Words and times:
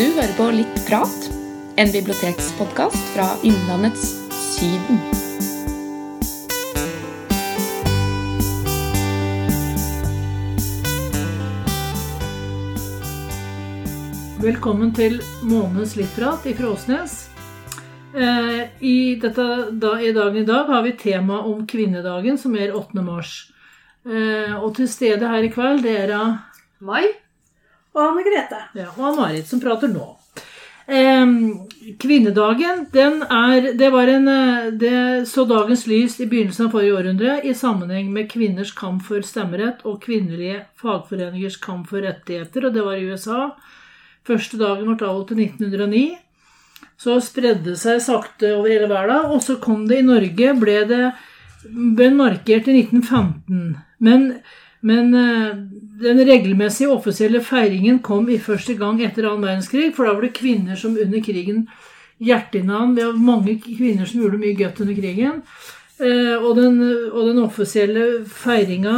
Du 0.00 0.06
hører 0.16 0.30
på 0.32 0.46
Litt 0.56 0.78
prat, 0.86 1.24
en 1.76 1.90
bibliotekspodkast 1.92 3.10
fra 3.12 3.26
Innlandets 3.44 4.06
Syden. 4.32 4.96
Velkommen 14.40 14.96
til 14.96 15.20
månedens 15.44 15.98
littprat 16.00 16.48
i 16.48 16.56
Fråsnes. 16.56 17.26
Eh, 18.16 18.72
I, 18.80 18.98
dette, 19.20 19.48
da, 19.68 19.98
I 20.00 20.16
dagen 20.16 20.40
i 20.40 20.48
dag 20.48 20.72
har 20.72 20.88
vi 20.88 20.96
tema 20.96 21.44
om 21.44 21.66
kvinnedagen, 21.68 22.40
som 22.40 22.56
er 22.56 22.72
8. 22.72 23.04
mars. 23.04 23.50
Eh, 24.08 24.56
og 24.56 24.78
til 24.80 24.88
stede 24.88 25.28
her 25.28 25.44
i 25.44 25.52
kveld, 25.52 25.84
det 25.84 25.98
er 26.06 26.20
av 26.24 26.38
Mai. 26.80 27.04
Og 27.94 28.02
Anne 28.04 28.24
Grete. 28.26 28.64
ja, 28.78 28.88
og 28.96 29.04
av 29.12 29.20
Marit, 29.20 29.46
som 29.48 29.62
prater 29.62 29.90
nå. 29.90 30.06
Kvinnedagen, 32.00 32.86
den 32.90 33.20
er 33.22 33.76
Det 33.78 33.90
var 33.92 34.08
en 34.10 34.28
eh, 34.28 34.70
Det 34.74 35.28
så 35.28 35.44
dagens 35.46 35.84
lys 35.86 36.16
i 36.18 36.26
begynnelsen 36.26 36.66
av 36.66 36.72
forrige 36.74 36.96
århundre 36.98 37.36
i 37.46 37.54
sammenheng 37.54 38.08
med 38.10 38.26
kvinners 38.32 38.72
kamp 38.74 39.04
for 39.06 39.22
stemmerett 39.22 39.84
og 39.86 40.00
kvinnelige 40.02 40.64
fagforeningers 40.80 41.60
kamp 41.62 41.86
for 41.92 42.02
rettigheter, 42.02 42.66
og 42.66 42.74
det 42.74 42.82
var 42.82 42.98
i 42.98 43.06
USA. 43.06 43.52
Første 44.26 44.58
dagen 44.58 44.90
ble 44.90 45.06
avholdt 45.06 45.30
i 45.36 45.46
1909. 45.46 46.18
Så 47.00 47.20
spredde 47.22 47.76
seg 47.78 48.02
sakte 48.02 48.50
over 48.56 48.72
hele 48.72 48.90
verden, 48.90 49.30
og 49.30 49.44
så 49.44 49.60
kom 49.62 49.86
det 49.88 50.00
i 50.00 50.08
Norge, 50.08 50.54
ble 50.58 50.80
det 50.90 51.04
ble 51.70 52.10
markert 52.16 52.68
i 52.68 52.76
1915. 52.82 53.78
Men, 54.00 54.26
men 54.86 55.14
eh, 55.14 55.56
den 56.00 56.22
regelmessige 56.24 56.92
offisielle 56.94 57.42
feiringen 57.44 57.98
kom 58.04 58.28
i 58.32 58.38
første 58.40 58.76
gang 58.78 59.02
etter 59.04 59.28
annen 59.28 59.44
verdenskrig, 59.44 59.90
for 59.96 60.08
da 60.08 60.14
var 60.16 60.24
det 60.24 60.36
kvinner 60.38 60.78
som 60.80 60.96
under 60.96 61.20
krigen 61.24 61.66
hjerteinnan. 62.20 62.94
Det 62.96 63.04
var 63.04 63.20
mange 63.20 63.58
kvinner 63.60 64.08
som 64.08 64.22
gjorde 64.22 64.40
mye 64.40 64.56
godt 64.56 64.80
under 64.84 64.96
krigen. 64.96 65.42
Eh, 66.00 66.36
Og 66.40 66.56
den, 66.56 66.80
og 67.12 67.28
den 67.28 67.42
offisielle 67.44 68.24
feiringa 68.24 68.96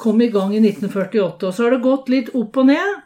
kom 0.00 0.20
i 0.20 0.30
gang 0.34 0.54
i 0.54 0.62
1948. 0.62 1.46
Og 1.46 1.54
så 1.54 1.66
har 1.66 1.76
det 1.76 1.84
gått 1.86 2.10
litt 2.10 2.34
opp 2.34 2.56
og 2.62 2.72
ned. 2.72 3.03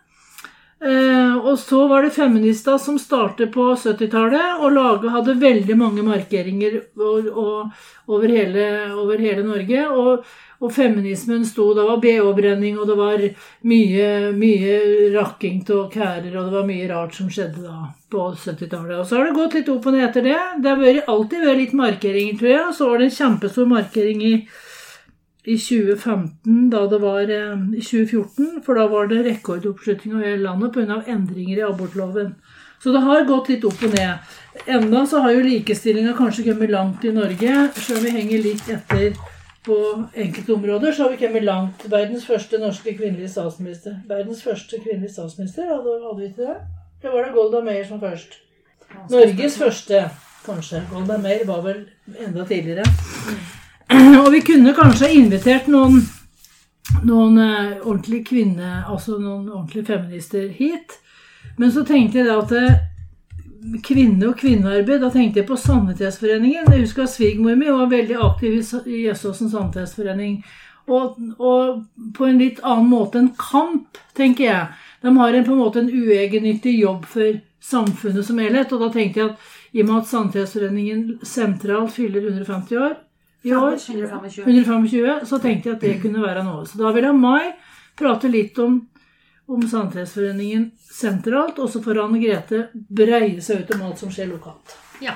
Eh, 0.79 1.37
og 1.37 1.57
så 1.59 1.89
var 1.91 2.05
det 2.07 2.15
feminister 2.15 2.77
som 2.79 3.01
startet 3.03 3.51
på 3.51 3.65
70-tallet 3.75 4.61
og 4.63 4.77
laget, 4.77 5.11
hadde 5.11 5.41
veldig 5.41 5.77
mange 5.79 6.05
markeringer 6.07 6.77
over, 6.95 8.29
hele, 8.31 8.69
over 8.95 9.19
hele 9.19 9.43
Norge. 9.43 9.89
Og, 9.91 10.29
og 10.59 10.73
feminismen 10.75 11.45
sto 11.47 11.73
Det 11.75 11.87
var 11.87 11.99
bh-brenning, 12.03 12.79
og 12.79 12.87
det 12.91 12.97
var 12.99 13.25
mye, 13.73 14.07
mye 14.39 14.79
rakking 15.15 15.61
av 15.67 15.91
kærer, 15.91 16.31
og 16.37 16.47
det 16.47 16.55
var 16.55 16.71
mye 16.71 16.89
rart 16.93 17.19
som 17.19 17.31
skjedde 17.31 17.67
da 17.67 17.91
på 18.11 18.31
70-tallet. 18.39 19.01
Og 19.01 19.07
så 19.07 19.19
har 19.19 19.27
det 19.27 19.37
gått 19.39 19.59
litt 19.59 19.75
opp 19.75 19.91
og 19.91 19.99
ned 19.99 20.07
etter 20.09 20.31
det. 20.31 20.39
Det 20.63 20.79
har 20.79 21.03
alltid 21.11 21.47
vært 21.47 21.63
litt 21.65 21.77
markeringer, 21.79 22.39
tror 22.39 22.55
jeg. 22.55 22.65
Og 22.71 22.75
så 22.79 22.91
var 22.91 22.99
det 23.03 23.11
en 23.11 23.19
kjempestor 23.19 23.71
markering 23.75 24.27
i 24.31 24.35
i 25.49 25.57
2015, 25.57 26.69
da 26.71 26.85
det 26.91 26.99
var 27.01 27.31
eh, 27.33 27.61
i 27.79 27.83
2014, 27.83 28.61
for 28.67 28.77
da 28.77 28.85
var 28.91 29.09
det 29.09 29.25
rekordoppslutning 29.25 30.17
over 30.17 30.27
hele 30.27 30.45
landet 30.45 30.75
pga. 30.77 31.03
endringer 31.07 31.63
i 31.63 31.67
abortloven. 31.69 32.35
Så 32.83 32.93
det 32.95 33.01
har 33.03 33.25
gått 33.27 33.49
litt 33.51 33.65
opp 33.67 33.81
og 33.83 33.95
ned. 33.95 34.37
Enda 34.71 35.03
så 35.09 35.23
har 35.25 35.35
jo 35.35 35.47
likestillinga 35.47 36.13
kanskje 36.19 36.45
kommet 36.51 36.71
langt 36.71 37.05
i 37.05 37.15
Norge, 37.17 37.57
selv 37.75 37.99
om 37.99 38.05
vi 38.07 38.15
henger 38.15 38.45
litt 38.45 38.71
etter 38.71 39.17
på 39.67 39.79
enkelte 40.15 40.55
områder, 40.55 40.93
så 40.93 41.07
har 41.07 41.15
vi 41.15 41.21
kommet 41.25 41.45
langt. 41.49 41.85
Verdens 41.91 42.27
første 42.29 42.61
norske 42.61 42.95
kvinnelige 42.97 43.33
statsminister. 43.33 43.99
Verdens 44.09 44.45
første 44.45 44.81
kvinnelige 44.85 45.17
statsminister, 45.17 45.69
hadde, 45.73 45.99
hadde 46.05 46.21
vi 46.23 46.31
ikke 46.31 46.47
det? 46.47 46.57
Det 47.03 47.13
var 47.13 47.27
det 47.27 47.35
Golda 47.35 47.63
Meir 47.65 47.85
som 47.89 48.01
først? 48.01 48.41
Norges 49.11 49.59
første, 49.61 50.09
kanskje. 50.47 50.83
Golda 50.93 51.19
Meir 51.19 51.47
var 51.49 51.65
vel 51.67 51.87
enda 52.27 52.47
tidligere. 52.49 52.87
Og 54.23 54.33
vi 54.33 54.41
kunne 54.45 54.75
kanskje 54.77 55.09
invitert 55.17 55.69
noen, 55.73 56.03
noen 57.09 57.39
eh, 57.41 57.79
ordentlige 57.81 58.27
kvinner, 58.29 58.83
altså 58.85 59.17
noen 59.17 59.49
ordentlige 59.49 59.89
feminister 59.89 60.49
hit. 60.53 60.99
Men 61.57 61.73
så 61.73 61.85
tenkte 61.89 62.21
jeg 62.21 62.29
da 62.29 62.37
at 62.43 62.53
eh, 62.59 62.83
kvinne 63.87 64.29
og 64.29 64.37
kvinnearbeid, 64.43 65.01
da 65.01 65.11
tenkte 65.15 65.41
jeg 65.41 65.49
på 65.49 65.57
Sannhetsforeningen. 65.57 66.69
Jeg 66.69 66.85
husker 66.85 67.07
at 67.07 67.15
svigermor 67.15 67.57
mi 67.57 67.73
var 67.73 67.89
veldig 67.95 68.21
aktiv 68.29 68.59
i 68.59 69.01
i 69.01 69.17
Sannhetsforening. 69.17 70.43
Og, 70.89 71.17
og 71.41 72.13
på 72.17 72.29
en 72.29 72.39
litt 72.41 72.61
annen 72.65 72.93
måte 72.93 73.23
en 73.23 73.33
kamp, 73.41 73.99
tenker 74.17 74.45
jeg. 74.45 74.79
De 75.01 75.17
har 75.17 75.33
en, 75.33 75.49
på 75.49 75.57
en 75.57 75.65
måte 75.65 75.81
en 75.81 75.93
uegennyttig 75.93 76.77
jobb 76.77 77.09
for 77.09 77.41
samfunnet 77.65 78.25
som 78.25 78.41
helhet. 78.41 78.73
Og 78.73 78.85
da 78.85 78.93
tenkte 78.93 79.25
jeg 79.25 79.33
at 79.33 79.53
i 79.73 79.83
og 79.85 79.91
med 79.91 80.01
at 80.03 80.13
Sannhetsforeningen 80.13 81.05
sentralt 81.25 81.97
fyller 81.97 82.29
150 82.29 82.85
år 82.85 82.99
i 83.43 83.55
år, 83.55 83.77
125. 83.79 84.45
125, 84.45 85.27
så 85.29 85.39
tenkte 85.39 85.71
jeg 85.71 85.77
at 85.77 85.85
det 85.85 85.99
kunne 86.03 86.23
være 86.25 86.43
noe. 86.47 86.67
Så 86.67 86.81
da 86.81 86.91
vil 86.95 87.07
jeg 87.07 87.19
Mai 87.19 87.53
prate 87.99 88.31
litt 88.31 88.59
om, 88.63 88.81
om 89.49 89.63
Sannhetsforeningen 89.63 90.71
sentralt, 90.91 91.61
og 91.63 91.71
så 91.71 91.83
får 91.85 92.03
Anne 92.05 92.21
Grete 92.23 92.67
breie 92.75 93.39
seg 93.45 93.63
ut 93.63 93.73
om 93.77 93.89
alt 93.89 94.03
som 94.03 94.13
skjer 94.13 94.31
lokalt. 94.33 94.77
Ja. 95.05 95.15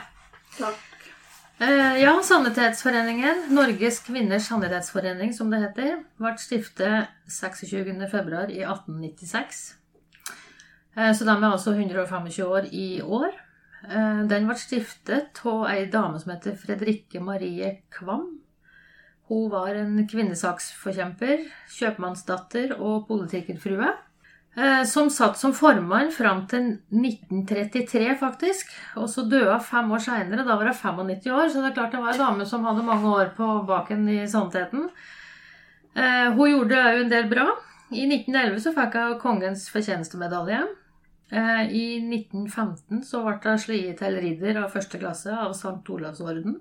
Eh, 1.63 2.01
ja, 2.03 2.15
Sannhetsforeningen, 2.27 3.47
Norges 3.55 4.01
kvinners 4.07 4.49
sannhetsforening, 4.51 5.35
som 5.35 5.51
det 5.53 5.63
heter, 5.63 6.01
ble 6.19 6.35
stiftet 6.43 7.13
26.2. 7.31 8.51
i 8.51 8.65
1896. 8.67 9.63
Eh, 10.97 11.13
så 11.15 11.27
de 11.27 11.35
er 11.37 11.49
altså 11.51 11.75
125 11.75 12.47
år 12.47 12.71
i 12.71 12.87
år. 13.03 13.31
Eh, 13.89 14.23
Den 14.31 14.47
ble 14.47 14.57
stiftet 14.59 15.41
av 15.47 15.67
ei 15.71 15.87
dame 15.91 16.19
som 16.21 16.33
heter 16.33 16.57
Fredrikke 16.57 17.21
Marie 17.21 17.83
Kvam. 17.91 18.39
Hun 19.29 19.49
var 19.51 19.75
en 19.75 20.07
kvinnesaksforkjemper, 20.09 21.47
kjøpmannsdatter 21.79 22.75
og 22.79 23.07
politikerfrue. 23.09 23.93
eh, 24.57 24.85
Som 24.85 25.09
satt 25.11 25.37
som 25.39 25.53
formann 25.53 26.11
fram 26.13 26.47
til 26.47 26.79
1933, 26.93 28.17
faktisk. 28.21 28.69
Og 28.97 29.09
så 29.09 29.23
døde 29.29 29.51
hun 29.53 29.61
fem 29.61 29.91
år 29.93 29.99
seinere. 30.05 30.45
Da 30.47 30.57
var 30.57 30.67
hun 30.67 30.75
95 30.75 31.31
år, 31.33 31.49
så 31.49 31.63
det 31.63 31.71
er 31.71 31.75
klart 31.81 31.93
det 31.93 32.01
var 32.01 32.13
en 32.13 32.19
dame 32.19 32.47
som 32.47 32.65
hadde 32.65 32.85
mange 32.85 33.09
år 33.09 33.35
på 33.37 33.67
baken 33.67 34.09
i 34.09 34.27
sannheten. 34.27 34.91
Eh, 35.97 36.31
Hun 36.33 36.51
gjorde 36.51 36.77
òg 36.77 37.01
en 37.03 37.09
del 37.11 37.29
bra. 37.29 37.49
I 37.93 38.07
1911 38.07 38.61
så 38.61 38.73
fikk 38.75 38.95
hun 38.95 39.19
kongens 39.21 39.69
fortjenestemedalje. 39.71 40.63
Eh, 41.33 41.65
I 41.73 41.85
1915 42.05 43.01
så 43.09 43.23
ble 43.25 43.39
hun 43.41 43.61
slått 43.61 43.99
til 44.03 44.19
ridder 44.21 44.61
av 44.61 44.75
første 44.75 45.01
klasse 45.01 45.33
av 45.33 45.55
St. 45.57 45.81
Olavsorden. 45.95 46.59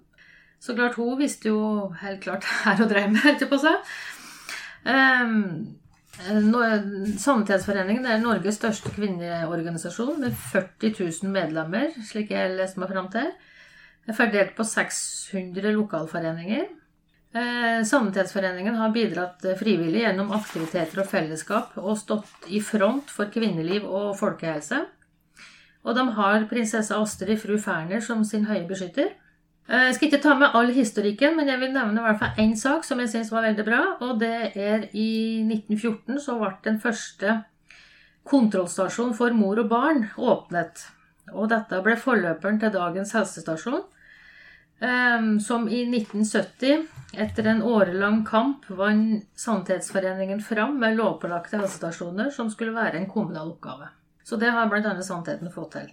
Så 0.62 0.78
klart, 0.78 0.96
hun 0.96 1.20
visste 1.20 1.52
jo 1.52 1.92
helt 2.00 2.24
klart 2.24 2.48
her 2.64 2.80
hun 2.80 2.92
drev 2.92 3.12
med, 3.12 3.24
holdt 3.26 3.44
jeg 3.44 3.52
på 3.52 3.60
å 3.60 3.66
si. 3.66 3.76
Um, 4.82 5.38
er 6.22 6.38
Norges 8.22 8.60
største 8.60 8.92
kvinneorganisasjon 8.96 10.22
med 10.22 10.38
40 10.52 10.96
000 11.00 11.34
medlemmer, 11.34 11.92
slik 12.08 12.32
jeg 12.32 12.56
leste 12.56 12.82
meg 12.82 12.94
fram 12.94 13.10
til. 13.12 13.32
Fordelt 14.16 14.56
på 14.58 14.64
600 14.66 15.76
lokalforeninger. 15.76 16.70
Eh, 17.34 17.84
Sannhetsforeningen 17.88 18.76
har 18.76 18.92
bidratt 18.92 19.46
frivillig 19.60 20.02
gjennom 20.04 20.34
aktiviteter 20.36 21.00
og 21.00 21.08
fellesskap 21.08 21.78
og 21.80 21.96
stått 22.00 22.50
i 22.52 22.60
front 22.60 23.12
for 23.14 23.32
kvinneliv 23.32 23.86
og 23.88 24.18
folkehelse. 24.20 24.82
Og 25.88 25.96
de 25.96 26.04
har 26.18 26.44
prinsesse 26.50 26.94
Astrid 26.94 27.40
fru 27.42 27.56
Ferner 27.58 28.04
som 28.04 28.26
sin 28.28 28.46
høye 28.50 28.68
beskytter. 28.68 29.14
Eh, 29.70 29.86
Jeg 29.88 29.96
skal 29.96 30.10
ikke 30.10 30.22
ta 30.22 30.36
med 30.36 30.52
all 30.54 30.74
historikken, 30.76 31.38
men 31.38 31.48
jeg 31.48 31.60
vil 31.60 31.72
nevne 31.72 32.02
i 32.02 32.04
hvert 32.04 32.20
fall 32.20 32.44
én 32.44 32.58
sak 32.58 32.84
som 32.84 33.00
jeg 33.00 33.10
syns 33.10 33.32
var 33.32 33.48
veldig 33.48 33.66
bra. 33.66 33.82
Og 34.02 34.20
det 34.20 34.52
er 34.56 34.90
i 34.92 35.42
1914 35.48 36.20
så 36.20 36.36
ble 36.38 36.52
den 36.64 36.80
første 36.84 37.44
kontrollstasjonen 38.28 39.16
for 39.16 39.32
mor 39.32 39.58
og 39.58 39.70
barn 39.70 40.10
åpnet. 40.18 40.84
Og 41.32 41.48
dette 41.50 41.80
ble 41.82 41.96
forløperen 41.96 42.60
til 42.60 42.74
dagens 42.76 43.14
helsestasjon. 43.16 43.84
Ehm, 44.82 45.40
Som 45.40 45.68
i 45.70 45.84
1970, 45.86 46.88
etter 47.14 47.48
en 47.48 47.62
årelang 47.64 48.24
kamp, 48.26 48.66
vant 48.70 49.26
Sannhetsforeningen 49.36 50.42
fram 50.42 50.80
med 50.80 50.98
lovpålagte 50.98 51.58
helsestasjoner 51.60 52.30
som 52.32 52.50
skulle 52.50 52.74
være 52.74 52.98
en 52.98 53.10
kommunal 53.10 53.52
oppgave. 53.52 53.90
Så 54.24 54.38
det 54.40 54.50
har 54.52 54.70
bl.a. 54.72 54.96
Sannheten 55.04 55.52
fått 55.52 55.72
til. 55.78 55.90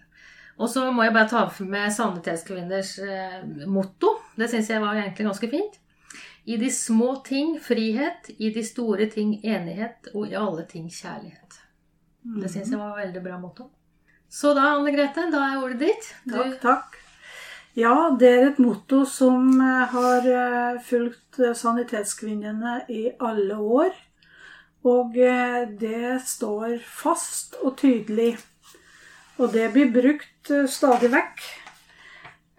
Og 0.59 0.69
så 0.71 0.89
må 0.93 1.05
jeg 1.05 1.15
bare 1.15 1.29
ta 1.31 1.43
med 1.65 1.93
Sannhetskvinners 1.95 2.97
eh, 2.99 3.43
motto. 3.71 4.15
Det 4.37 4.49
syns 4.51 4.71
jeg 4.73 4.81
var 4.83 4.97
egentlig 4.99 5.27
ganske 5.29 5.51
fint. 5.53 5.77
I 6.49 6.57
de 6.57 6.71
små 6.73 7.11
ting 7.27 7.59
frihet, 7.61 8.31
i 8.39 8.49
de 8.55 8.63
store 8.65 9.07
ting 9.13 9.35
enighet, 9.45 10.09
og 10.15 10.31
i 10.31 10.35
alle 10.39 10.65
ting 10.71 10.89
kjærlighet. 10.89 11.59
Det 12.41 12.49
syns 12.51 12.71
jeg 12.73 12.79
var 12.81 12.97
et 12.97 13.05
veldig 13.07 13.23
bra 13.27 13.37
motto. 13.39 13.69
Så 14.29 14.55
da, 14.57 14.65
Anne 14.79 14.93
Grete, 14.93 15.29
da 15.33 15.43
er 15.53 15.61
ordet 15.63 15.79
ditt. 15.85 16.09
Du- 16.25 16.35
Takk, 16.39 16.57
takk. 16.63 16.97
Ja, 17.79 18.09
det 18.19 18.29
er 18.29 18.45
et 18.49 18.57
motto 18.59 19.05
som 19.07 19.53
eh, 19.63 19.91
har 19.93 20.25
eh, 20.27 20.79
fulgt 20.83 21.39
eh, 21.39 21.55
Sanitetskvinnene 21.55 22.81
i 22.91 23.05
alle 23.23 23.55
år. 23.55 23.93
Og 24.89 25.15
det 25.15 26.17
står 26.25 26.79
fast 26.83 27.59
og 27.61 27.77
tydelig. 27.79 28.33
Og 29.39 29.53
det 29.53 29.69
blir 29.75 29.91
brukt 29.93 30.51
stadig 30.71 31.11
vekk, 31.13 31.43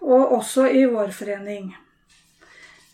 og 0.04 0.36
også 0.38 0.68
i 0.68 0.83
vår 0.92 1.12
forening. 1.16 1.71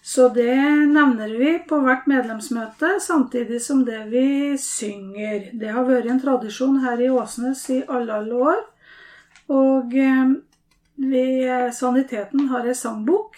Så 0.06 0.30
det 0.34 0.56
nevner 0.94 1.34
vi 1.36 1.56
på 1.68 1.82
hvert 1.84 2.08
medlemsmøte, 2.10 2.96
samtidig 3.02 3.60
som 3.66 3.84
det 3.86 4.06
vi 4.14 4.56
synger. 4.62 5.52
Det 5.58 5.74
har 5.74 5.90
vært 5.90 6.10
en 6.14 6.22
tradisjon 6.22 6.80
her 6.86 7.02
i 7.02 7.12
Åsnes 7.12 7.66
i 7.76 7.82
alle, 7.90 8.22
alle 8.22 8.44
år. 8.54 8.66
Og 9.58 9.98
vi, 10.96 11.26
Saniteten 11.74 12.48
har 12.50 12.68
ei 12.68 12.76
sangbok 12.76 13.38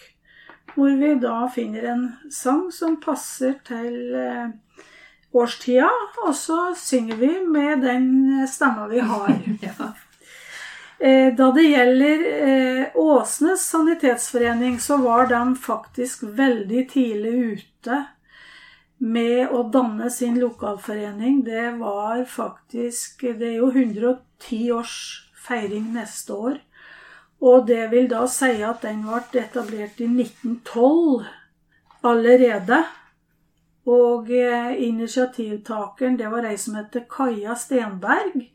hvor 0.78 0.94
vi 0.94 1.16
da 1.18 1.48
finner 1.50 1.88
en 1.90 2.04
sang 2.32 2.68
som 2.72 3.00
passer 3.02 3.56
til 3.66 4.14
eh, 4.14 4.50
årstida, 5.34 5.90
og 6.26 6.36
så 6.38 6.58
synger 6.78 7.18
vi 7.18 7.32
med 7.50 7.82
den 7.82 8.12
stemma 8.50 8.86
vi 8.92 9.02
har. 9.02 9.34
Ja. 9.66 9.94
Eh, 11.00 11.34
Da 11.38 11.50
det 11.54 11.66
gjelder 11.66 12.22
eh, 12.28 12.86
Åsnes 12.98 13.66
sanitetsforening, 13.70 14.80
så 14.80 14.98
var 15.02 15.28
de 15.30 15.56
faktisk 15.56 16.24
veldig 16.24 16.86
tidlig 16.94 17.34
ute 17.58 18.04
med 18.98 19.50
å 19.54 19.64
danne 19.74 20.10
sin 20.14 20.40
lokalforening. 20.42 21.44
Det 21.46 21.72
var 21.82 22.24
faktisk 22.26 23.22
Det 23.22 23.50
er 23.50 23.60
jo 23.60 23.70
110 23.74 24.72
års 24.78 24.96
feiring 25.48 25.94
neste 25.94 26.34
år. 26.34 26.58
Og 27.42 27.68
det 27.68 27.92
vil 27.92 28.08
da 28.10 28.24
si 28.32 28.62
at 28.66 28.82
den 28.82 29.04
ble 29.06 29.42
etablert 29.44 30.00
i 30.02 30.08
1912 30.10 31.26
allerede. 32.08 32.84
Og 33.88 34.32
eh, 34.32 34.74
initiativtakeren, 34.84 36.18
det 36.20 36.32
var 36.32 36.48
ei 36.50 36.58
som 36.60 36.76
heter 36.76 37.06
Kaja 37.12 37.56
Stenberg. 37.56 38.50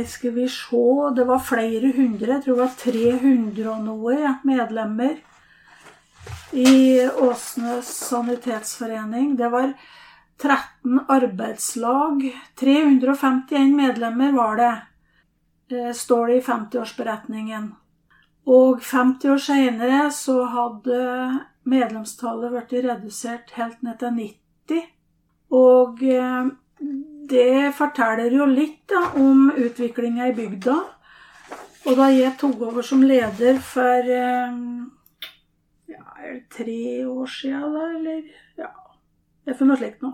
Skal 0.10 0.32
vi 0.34 0.48
se 0.50 0.86
Det 1.16 1.24
var 1.28 1.40
flere 1.40 1.92
hundre. 1.96 2.34
Jeg 2.34 2.44
tror 2.44 2.56
det 2.56 2.64
var 2.64 2.78
300 2.82 3.68
og 3.70 3.84
noe 3.86 4.16
ja, 4.18 4.32
medlemmer 4.44 5.20
i 6.52 7.10
Åsnes 7.10 7.88
sanitetsforening. 8.08 9.36
Det 9.36 9.50
var 9.50 9.74
13 10.42 11.00
arbeidslag. 11.08 12.42
351 12.60 13.76
medlemmer 13.76 14.32
var 14.32 14.56
det 14.56 14.76
eh, 15.78 15.94
står 15.94 16.28
det 16.28 16.38
i 16.38 16.42
50-årsberetningen. 16.42 17.72
Og 18.48 18.84
50 18.84 19.30
år 19.30 19.38
senere 19.44 20.12
så 20.12 20.44
hadde 20.48 21.00
medlemstallet 21.68 22.54
blitt 22.54 22.86
redusert 22.86 23.52
helt 23.58 23.82
ned 23.84 24.00
til 24.00 24.14
90. 24.16 24.86
Og 25.58 26.04
eh, 26.04 26.52
det 27.28 27.74
forteller 27.76 28.32
jo 28.32 28.46
litt 28.48 28.86
da, 28.88 29.10
om 29.20 29.50
utviklinga 29.52 30.30
i 30.30 30.38
bygda. 30.38 30.78
Og 31.88 31.96
da 31.96 32.08
jeg 32.12 32.36
tok 32.40 32.62
over 32.70 32.86
som 32.86 33.04
leder 33.04 33.60
for 33.64 34.12
eh, 34.12 34.56
er 36.28 36.42
tre 36.54 37.06
år 37.08 37.30
siden, 37.32 37.76
da, 37.76 37.86
eller 37.98 38.24
ja, 38.60 38.72
for 39.54 39.68
noe 39.70 39.80
slikt 39.80 40.04
nå. 40.06 40.14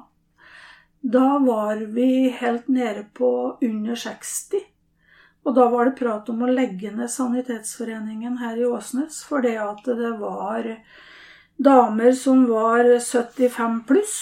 Da 1.04 1.40
var 1.44 1.82
vi 1.96 2.30
helt 2.30 2.70
nede 2.72 3.04
på 3.14 3.32
under 3.62 3.96
60. 3.96 4.62
Og 5.44 5.56
da 5.58 5.66
var 5.68 5.90
det 5.90 5.98
prat 6.00 6.30
om 6.32 6.46
å 6.46 6.52
legge 6.52 6.94
ned 6.96 7.12
Sanitetsforeningen 7.12 8.38
her 8.40 8.62
i 8.62 8.70
Åsnes, 8.70 9.20
for 9.28 9.44
det 9.44 9.58
at 9.60 9.84
det 9.84 10.14
var 10.22 10.70
damer 11.60 12.16
som 12.16 12.46
var 12.48 12.88
75 13.04 13.82
pluss. 13.90 14.16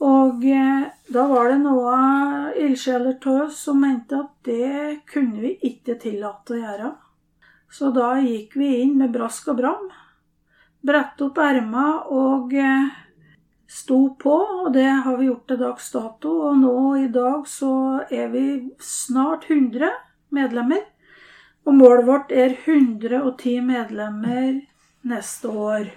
Og 0.00 0.46
eh, 0.46 0.86
da 1.12 1.26
var 1.28 1.50
det 1.50 1.58
noen 1.64 2.52
ildsjeler 2.56 3.18
av 3.18 3.48
oss 3.48 3.58
som 3.66 3.82
mente 3.82 4.16
at 4.16 4.30
det 4.46 5.00
kunne 5.10 5.42
vi 5.42 5.56
ikke 5.72 5.98
tillate 6.00 6.54
å 6.54 6.60
gjøre. 6.62 6.92
Så 7.70 7.90
da 7.94 8.14
gikk 8.22 8.54
vi 8.58 8.70
inn 8.84 8.96
med 8.98 9.12
brask 9.14 9.50
og 9.52 9.58
bram, 9.60 9.90
brettet 10.86 11.20
opp 11.26 11.38
erma 11.44 11.86
og 12.10 12.54
eh, 12.56 12.86
sto 13.70 13.98
på, 14.18 14.36
og 14.64 14.72
det 14.74 14.86
har 15.04 15.16
vi 15.20 15.28
gjort 15.28 15.46
til 15.52 15.60
dags 15.60 15.90
dato. 15.94 16.32
Og 16.50 16.56
nå 16.62 16.76
i 17.04 17.08
dag 17.14 17.44
så 17.48 17.72
er 18.10 18.28
vi 18.32 18.44
snart 18.82 19.44
100 19.50 19.90
medlemmer. 20.34 20.82
Og 21.68 21.76
målet 21.76 22.06
vårt 22.08 22.32
er 22.32 22.56
110 22.64 23.60
medlemmer 23.62 24.60
neste 25.10 25.48
år, 25.48 25.90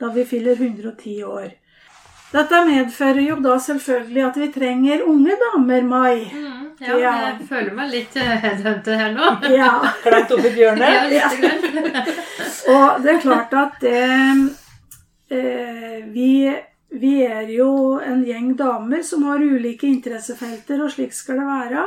da 0.00 0.10
vi 0.14 0.24
fyller 0.28 0.56
110 0.60 1.22
år. 1.24 1.48
Dette 2.28 2.58
medfører 2.68 3.22
jo 3.24 3.38
da 3.40 3.54
selvfølgelig 3.64 4.22
at 4.26 4.36
vi 4.36 4.48
trenger 4.52 5.02
unge 5.08 5.32
damer, 5.40 5.82
Mai. 5.88 6.26
Mm, 6.28 6.66
ja, 6.84 6.98
Ja. 7.00 7.12
jeg 7.24 7.46
føler 7.48 7.72
meg 7.74 7.88
litt 7.94 8.16
eh, 8.20 8.34
headhunter 8.44 8.98
her 9.00 9.14
nå. 9.16 9.30
Ja, 9.56 9.70
Klemt 10.04 10.34
oppi 10.36 10.50
bjørnet. 10.58 11.12
Ja. 11.16 11.30
Og 12.68 13.02
det 13.04 13.14
er 13.14 13.22
klart 13.22 13.54
at 13.56 13.78
det 13.80 14.00
eh, 15.32 16.04
vi, 16.12 16.32
vi 17.00 17.14
er 17.24 17.48
jo 17.52 17.96
en 18.00 18.24
gjeng 18.26 18.52
damer 18.58 19.04
som 19.06 19.24
har 19.28 19.40
ulike 19.44 19.88
interessefelter, 19.88 20.82
og 20.84 20.92
slik 20.92 21.16
skal 21.16 21.40
det 21.40 21.48
være. 21.48 21.86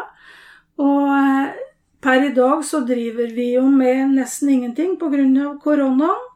Og 0.82 1.14
eh, 1.18 1.62
per 2.02 2.26
i 2.26 2.34
dag 2.34 2.66
så 2.66 2.82
driver 2.86 3.30
vi 3.36 3.52
jo 3.56 3.68
med 3.70 4.16
nesten 4.18 4.50
ingenting 4.50 4.98
pga. 4.98 5.58
koronaen. 5.64 6.28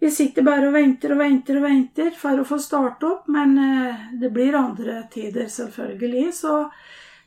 Vi 0.00 0.08
sitter 0.10 0.42
bare 0.42 0.68
og 0.68 0.72
venter 0.72 1.12
og 1.12 1.18
venter 1.20 1.58
og 1.58 1.64
venter 1.66 2.14
for 2.16 2.40
å 2.40 2.44
få 2.48 2.56
starte 2.60 3.04
opp, 3.04 3.26
men 3.28 3.56
eh, 3.60 4.06
det 4.20 4.32
blir 4.32 4.56
andre 4.56 5.02
tider, 5.12 5.48
selvfølgelig. 5.48 6.32
Så 6.32 6.70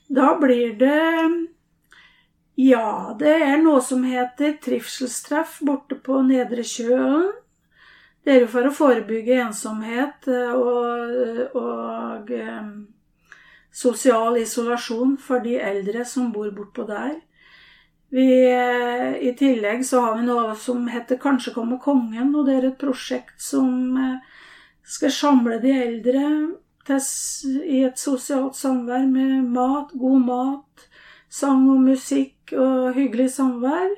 da 0.09 0.33
blir 0.41 0.73
det 0.77 1.01
Ja, 2.55 3.15
det 3.17 3.33
er 3.41 3.57
noe 3.57 3.79
som 3.81 4.03
heter 4.05 4.59
trivselstreff 4.61 5.57
borte 5.65 5.97
på 5.97 6.19
Nedre 6.21 6.61
Kjølen. 6.61 7.31
Det 8.23 8.31
er 8.31 8.43
jo 8.43 8.49
for 8.53 8.69
å 8.69 8.73
forebygge 8.77 9.39
ensomhet 9.41 10.27
eh, 10.31 10.53
og, 10.53 11.57
og 11.57 12.29
eh, 12.31 12.67
sosial 13.73 14.37
isolasjon 14.39 15.17
for 15.19 15.41
de 15.43 15.57
eldre 15.57 16.05
som 16.07 16.29
bor 16.31 16.51
bortpå 16.53 16.85
der. 16.87 17.17
Vi, 18.13 18.29
eh, 18.45 19.17
I 19.17 19.33
tillegg 19.35 19.81
så 19.89 20.05
har 20.05 20.21
vi 20.21 20.29
noe 20.29 20.53
som 20.55 20.85
heter 20.93 21.19
Kanskje 21.19 21.55
kommer 21.57 21.81
kongen, 21.81 22.31
og 22.37 22.45
det 22.47 22.59
er 22.59 22.69
et 22.69 22.79
prosjekt 22.79 23.41
som 23.41 23.97
skal 24.85 25.11
samle 25.11 25.57
de 25.63 25.73
eldre 25.73 26.23
i 27.65 27.83
et 27.87 27.99
sosialt 27.99 28.55
samvær 28.59 29.09
med 29.09 29.49
mat, 29.51 29.91
god 29.97 30.25
mat, 30.29 30.87
sang 31.33 31.65
og 31.73 31.81
musikk 31.81 32.53
og 32.53 32.93
hyggelig 32.97 33.31
samvær. 33.33 33.89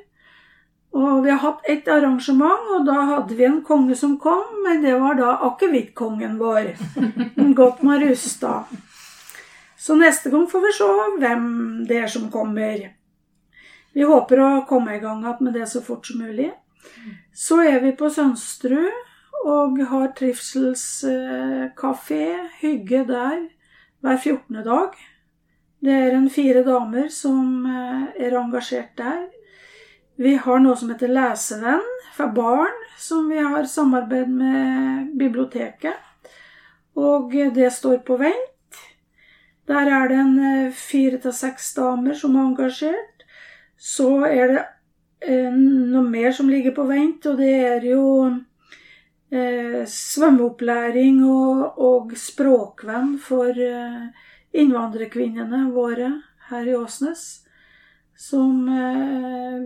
Og 0.96 1.26
vi 1.26 1.32
har 1.34 1.42
hatt 1.44 1.66
et 1.68 1.88
arrangement, 1.92 2.70
og 2.72 2.86
da 2.88 3.02
hadde 3.10 3.36
vi 3.36 3.44
en 3.44 3.60
konge 3.68 3.98
som 4.00 4.14
kom, 4.22 4.62
men 4.64 4.84
det 4.86 4.94
var 5.02 5.18
da 5.20 5.34
akevittkongen 5.50 6.38
vår. 6.40 6.70
Godt 7.60 7.84
med 7.84 8.06
rusta. 8.06 8.62
Så 9.76 9.96
neste 10.00 10.32
gang 10.32 10.48
får 10.50 10.62
vi 10.64 10.72
se 10.78 10.88
hvem 11.20 11.50
det 11.90 11.98
er 12.06 12.12
som 12.12 12.30
kommer. 12.32 12.94
Vi 13.96 14.04
håper 14.08 14.40
å 14.44 14.66
komme 14.70 14.96
i 14.96 15.02
gang 15.04 15.20
igjen 15.24 15.44
med 15.44 15.54
det 15.60 15.68
så 15.72 15.82
fort 15.84 16.08
som 16.08 16.24
mulig. 16.24 16.52
Så 17.36 17.60
er 17.64 17.80
vi 17.84 17.92
på 17.96 18.10
Sønsterud 18.12 18.92
og 19.46 19.80
har 19.92 20.08
trivselskafé, 20.18 22.26
hygge 22.62 23.06
der, 23.12 23.40
hver 24.00 24.18
14. 24.18 24.64
dag. 24.64 25.15
Det 25.86 25.94
er 25.94 26.16
en 26.18 26.30
fire 26.34 26.64
damer 26.66 27.12
som 27.14 27.66
eh, 27.70 28.06
er 28.26 28.34
engasjert 28.40 28.96
der. 28.98 29.28
Vi 30.18 30.32
har 30.42 30.64
noe 30.64 30.74
som 30.80 30.90
heter 30.90 31.12
Lesevenn 31.14 31.86
for 32.16 32.32
barn, 32.34 32.80
som 32.98 33.28
vi 33.30 33.38
har 33.38 33.68
samarbeid 33.70 34.32
med 34.34 35.12
biblioteket. 35.20 36.34
Og 36.98 37.36
det 37.54 37.70
står 37.76 38.00
på 38.08 38.18
vent. 38.18 38.82
Der 39.70 39.92
er 40.00 40.10
det 40.10 40.18
en 40.24 40.40
eh, 40.40 40.74
fire 40.74 41.22
til 41.22 41.38
seks 41.38 41.74
damer 41.78 42.18
som 42.18 42.34
er 42.34 42.48
engasjert. 42.48 43.26
Så 43.78 44.10
er 44.26 44.56
det 44.56 44.66
eh, 45.22 45.54
noe 45.54 46.06
mer 46.10 46.34
som 46.34 46.50
ligger 46.50 46.74
på 46.74 46.90
vent, 46.90 47.30
og 47.30 47.38
det 47.38 47.56
er 47.76 47.90
jo 47.94 48.06
svømmeopplæring 49.36 51.18
og, 51.28 51.80
og 51.82 52.14
språkvenn 52.16 53.18
for 53.20 53.58
eh, 53.60 54.06
innvandrerkvinnene 54.56 55.70
våre 55.76 56.12
her 56.50 56.68
i 56.68 56.76
Åsnes. 56.78 57.26
Som 58.16 58.70
eh, 58.72 59.66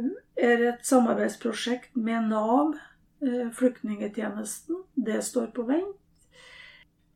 er 0.50 0.64
et 0.72 0.86
samarbeidsprosjekt 0.86 1.94
med 1.96 2.32
Nav, 2.32 2.74
eh, 3.22 3.50
flyktningetjenesten. 3.54 4.84
Det 4.96 5.22
står 5.26 5.52
på 5.54 5.68
vent. 5.70 5.96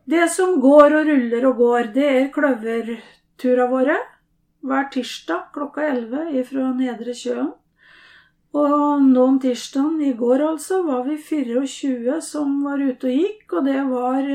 Det 0.05 0.27
som 0.29 0.59
går 0.61 0.97
og 0.99 1.07
ruller 1.07 1.45
og 1.47 1.57
går, 1.57 1.89
det 1.95 2.07
er 2.11 2.31
kløvertura 2.35 3.69
våre. 3.71 3.97
Hver 4.63 4.89
tirsdag 4.91 5.49
klokka 5.55 5.87
11 5.89 6.43
fra 6.47 6.69
Nedre 6.75 7.15
Kjøen. 7.15 7.53
Og 8.53 9.01
nå 9.01 9.23
om 9.25 9.39
tirsdagen 9.41 9.97
i 10.05 10.11
går 10.13 10.43
altså 10.45 10.83
var 10.85 11.07
vi 11.07 11.17
24 11.17 12.19
som 12.21 12.59
var 12.61 12.83
ute 12.83 13.09
og 13.09 13.23
gikk, 13.23 13.47
og 13.49 13.65
det 13.65 13.79
var 13.89 14.29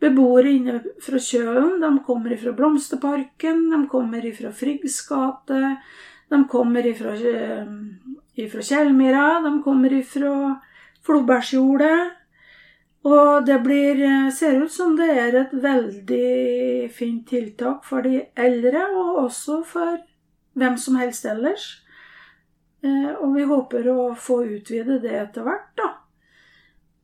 beboere 0.00 0.54
inne 0.56 0.78
fra 1.02 1.20
Kjøen. 1.20 1.80
De 1.82 1.90
kommer 2.06 2.36
fra 2.40 2.54
Blomsterparken, 2.56 3.66
de 3.72 3.82
kommer 3.90 4.24
fra 4.36 4.52
Friggs 4.56 5.00
gate, 5.08 5.60
de 6.30 6.40
kommer 6.48 6.88
fra, 6.98 7.16
fra 8.54 8.64
Kjellmyra, 8.70 9.26
de 9.44 9.52
kommer 9.64 10.00
fra 10.06 10.34
Flobergsjordet. 11.06 12.16
Og 13.08 13.46
det 13.46 13.62
blir, 13.64 14.00
ser 14.36 14.58
ut 14.60 14.72
som 14.72 14.96
det 14.96 15.08
er 15.08 15.36
et 15.40 15.52
veldig 15.56 16.90
fint 16.92 17.22
tiltak 17.28 17.86
for 17.88 18.04
de 18.04 18.26
eldre, 18.36 18.82
og 18.92 19.22
også 19.24 19.62
for 19.64 19.94
hvem 20.60 20.76
som 20.76 20.98
helst 21.00 21.24
ellers. 21.24 21.70
Eh, 22.84 23.12
Og 23.20 23.34
vi 23.36 23.44
håper 23.48 23.88
å 23.92 24.14
få 24.16 24.42
utvide 24.44 25.00
det 25.00 25.16
etter 25.16 25.44
hvert, 25.44 25.72
da. 25.76 25.88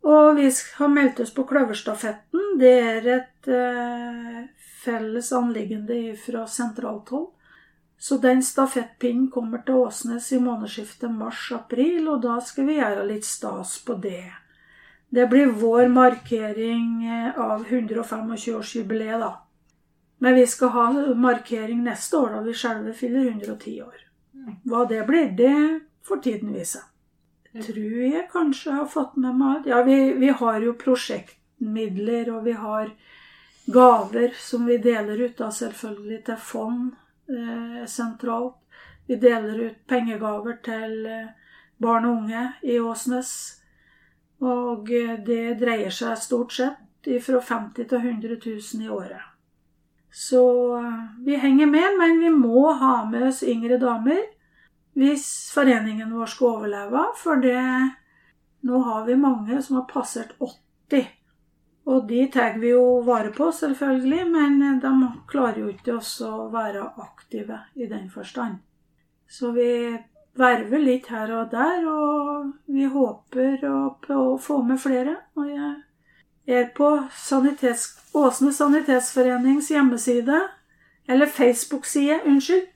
Og 0.06 0.36
vi 0.38 0.50
har 0.78 0.88
meldt 0.92 1.20
oss 1.20 1.32
på 1.34 1.44
Kløverstafetten. 1.48 2.42
Det 2.60 2.74
er 2.78 3.08
et 3.16 3.48
eh, 3.50 4.44
felles 4.84 5.32
anliggende 5.34 6.14
fra 6.20 6.44
sentralt 6.46 7.10
hold. 7.10 7.32
Så 7.98 8.18
den 8.22 8.42
stafettpinnen 8.44 9.30
kommer 9.34 9.64
til 9.66 9.80
Åsnes 9.86 10.28
i 10.32 10.38
månedsskiftet 10.38 11.10
mars-april, 11.10 12.06
og 12.12 12.22
da 12.22 12.36
skal 12.44 12.68
vi 12.68 12.78
gjøre 12.78 13.06
litt 13.08 13.26
stas 13.26 13.78
på 13.86 13.96
det. 14.04 14.28
Det 15.08 15.26
blir 15.32 15.54
vår 15.58 15.88
markering 15.90 17.06
eh, 17.06 17.38
av 17.40 17.66
125-årsjubileet, 17.66 19.20
da. 19.24 19.32
Men 20.22 20.34
vi 20.38 20.46
skal 20.46 20.68
ha 20.76 20.90
markering 21.14 21.82
neste 21.84 22.16
år, 22.16 22.36
da 22.36 22.44
vi 22.46 22.54
selve 22.54 22.94
fyller 22.96 23.26
110 23.32 23.80
år. 23.82 24.04
Hva 24.64 24.84
det 24.88 25.02
blir, 25.08 25.32
det 25.36 25.56
får 26.06 26.22
tiden 26.24 26.54
vise. 26.54 26.86
Tror 27.62 28.02
jeg 28.04 28.28
kanskje 28.32 28.72
har 28.72 28.88
fått 28.90 29.16
med 29.16 29.38
meg 29.38 29.66
Ja, 29.70 29.82
vi, 29.86 30.12
vi 30.20 30.28
har 30.28 30.60
jo 30.60 30.74
prosjektmidler, 30.76 32.30
og 32.34 32.44
vi 32.44 32.52
har 32.52 32.90
gaver 33.66 34.34
som 34.38 34.66
vi 34.66 34.76
deler 34.78 35.20
ut, 35.24 35.36
da 35.38 35.50
selvfølgelig 35.50 36.20
til 36.26 36.38
fond 36.38 36.92
eh, 37.30 37.82
sentralt. 37.90 38.58
Vi 39.06 39.16
deler 39.22 39.60
ut 39.68 39.78
pengegaver 39.88 40.58
til 40.66 41.06
eh, 41.06 41.30
barn 41.82 42.06
og 42.06 42.18
unge 42.22 42.44
i 42.62 42.78
Åsnes. 42.80 43.32
Og 44.42 44.90
eh, 44.92 45.16
det 45.26 45.56
dreier 45.60 45.94
seg 45.94 46.18
stort 46.20 46.54
sett 46.56 47.10
fra 47.22 47.40
50 47.40 47.86
til 47.86 47.98
100 47.98 48.38
000 48.44 48.84
i 48.84 48.90
året. 48.90 49.22
Så 50.10 50.42
eh, 50.78 51.04
vi 51.26 51.36
henger 51.36 51.66
med, 51.66 51.98
men 51.98 52.20
vi 52.20 52.30
må 52.30 52.70
ha 52.72 53.04
med 53.10 53.28
oss 53.28 53.42
yngre 53.42 53.78
damer 53.82 54.24
hvis 54.96 55.26
foreningen 55.52 56.14
vår 56.16 56.32
skal 56.32 56.56
overleve. 56.56 57.04
For 57.20 57.40
det, 57.42 57.60
nå 58.64 58.80
har 58.88 59.04
vi 59.06 59.16
mange 59.20 59.60
som 59.62 59.80
har 59.80 59.88
passert 59.90 60.32
80. 60.40 61.06
Og 61.86 62.08
de 62.08 62.24
tar 62.32 62.56
vi 62.58 62.72
jo 62.72 63.00
vare 63.06 63.30
på, 63.30 63.52
selvfølgelig, 63.54 64.24
men 64.32 64.62
eh, 64.62 64.78
de 64.82 65.10
klarer 65.30 65.60
jo 65.62 65.70
ikke 65.70 65.98
også 66.00 66.30
å 66.32 66.48
være 66.50 66.82
aktive 67.04 67.60
i 67.78 67.86
den 67.86 68.08
forstand. 68.10 68.58
Så 69.30 69.52
vi 69.54 69.70
verver 70.36 70.82
litt 70.82 71.06
her 71.12 71.30
og 71.36 71.52
der, 71.52 71.86
og 71.86 72.50
vi 72.66 72.88
håper 72.90 73.62
å 73.68 74.36
få 74.42 74.60
med 74.66 74.80
flere. 74.82 75.14
Og 75.38 75.52
jeg 75.52 76.56
er 76.58 76.70
på 76.74 76.90
sanitets, 77.14 77.92
Åsne 78.16 78.52
sanitetsforenings 78.56 79.70
hjemmeside, 79.70 80.40
eller 81.06 81.30
Facebook-side, 81.30 82.22
unnskyld. 82.24 82.66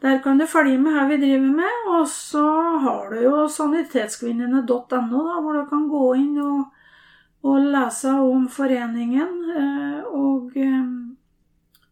Der 0.00 0.18
kan 0.24 0.38
du 0.38 0.46
følge 0.48 0.78
med 0.80 0.94
her 0.96 1.08
vi 1.08 1.16
driver 1.20 1.50
med. 1.56 1.88
Og 1.96 2.08
så 2.08 2.44
har 2.84 3.10
du 3.10 3.18
jo 3.22 3.48
sanitetskvinnene.no, 3.48 5.24
hvor 5.42 5.58
du 5.58 5.66
kan 5.68 5.88
gå 5.90 6.14
inn 6.16 6.38
og, 6.40 6.62
og 7.44 7.66
lese 7.74 8.14
om 8.24 8.46
foreningen. 8.48 9.34
eh, 9.56 10.00
Og 10.20 10.56
eh, 10.56 10.86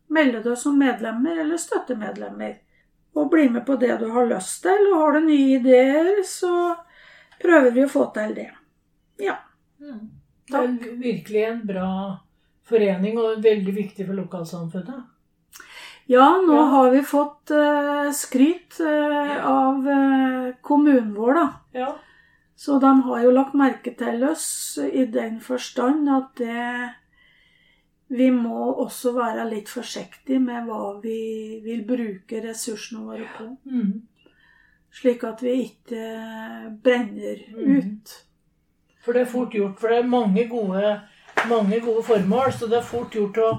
melde 0.08 0.40
deg 0.42 0.56
som 0.58 0.78
medlemmer 0.80 1.42
eller 1.44 1.60
støttemedlemmer. 1.60 2.56
Og 3.18 3.30
bli 3.32 3.48
med 3.50 3.66
på 3.66 3.76
det 3.76 3.98
du 4.00 4.08
har 4.14 4.26
lyst 4.30 4.62
til. 4.64 4.88
Og 4.92 5.00
har 5.02 5.12
du 5.18 5.26
nye 5.26 5.58
ideer, 5.58 6.22
så 6.24 6.54
prøver 7.42 7.70
vi 7.76 7.84
å 7.84 7.92
få 7.92 8.08
til 8.14 8.34
det. 8.40 8.48
Ja. 9.18 9.36
Det 10.48 10.56
er 10.56 10.96
virkelig 11.02 11.42
en 11.44 11.60
bra 11.66 11.90
forening, 12.68 13.18
og 13.20 13.42
veldig 13.44 13.74
viktig 13.76 14.06
for 14.06 14.16
lokalsamfunnet. 14.16 15.04
Ja, 16.08 16.40
nå 16.40 16.54
Ja. 16.54 16.62
har 16.62 16.90
vi 16.90 17.02
fått 17.02 17.50
uh, 17.50 18.12
skryt 18.12 18.80
uh, 18.80 19.46
av 19.46 19.88
uh, 19.88 20.54
kommunen 20.60 21.14
vår, 21.14 21.34
da. 21.34 21.48
Ja. 21.72 21.88
Så 22.56 22.78
de 22.78 23.02
har 23.02 23.22
jo 23.22 23.30
lagt 23.30 23.54
merke 23.54 23.92
til 23.94 24.24
oss 24.24 24.78
i 24.82 25.04
den 25.04 25.36
forstand 25.40 26.08
at 26.10 26.40
det 26.40 26.94
Vi 28.08 28.30
må 28.32 28.72
også 28.72 29.12
være 29.12 29.44
litt 29.50 29.68
forsiktige 29.68 30.40
med 30.40 30.64
hva 30.64 30.94
vi 31.02 31.60
vil 31.60 31.82
bruke 31.84 32.40
ressursene 32.40 33.04
våre 33.04 33.26
på. 33.36 33.50
Mm. 33.68 34.08
Slik 34.90 35.26
at 35.28 35.42
vi 35.44 35.52
ikke 35.66 36.06
brenner 36.82 37.42
mm. 37.52 37.76
ut. 37.76 38.14
For 39.04 39.12
det 39.12 39.26
er 39.26 39.30
fort 39.34 39.52
gjort, 39.52 39.76
for 39.76 39.92
det 39.92 39.98
er 39.98 40.08
mange 40.08 40.46
gode, 40.48 40.94
mange 41.52 41.82
gode 41.84 42.02
formål, 42.08 42.48
så 42.56 42.66
det 42.66 42.80
er 42.80 42.88
fort 42.96 43.12
gjort 43.12 43.42
å 43.44 43.50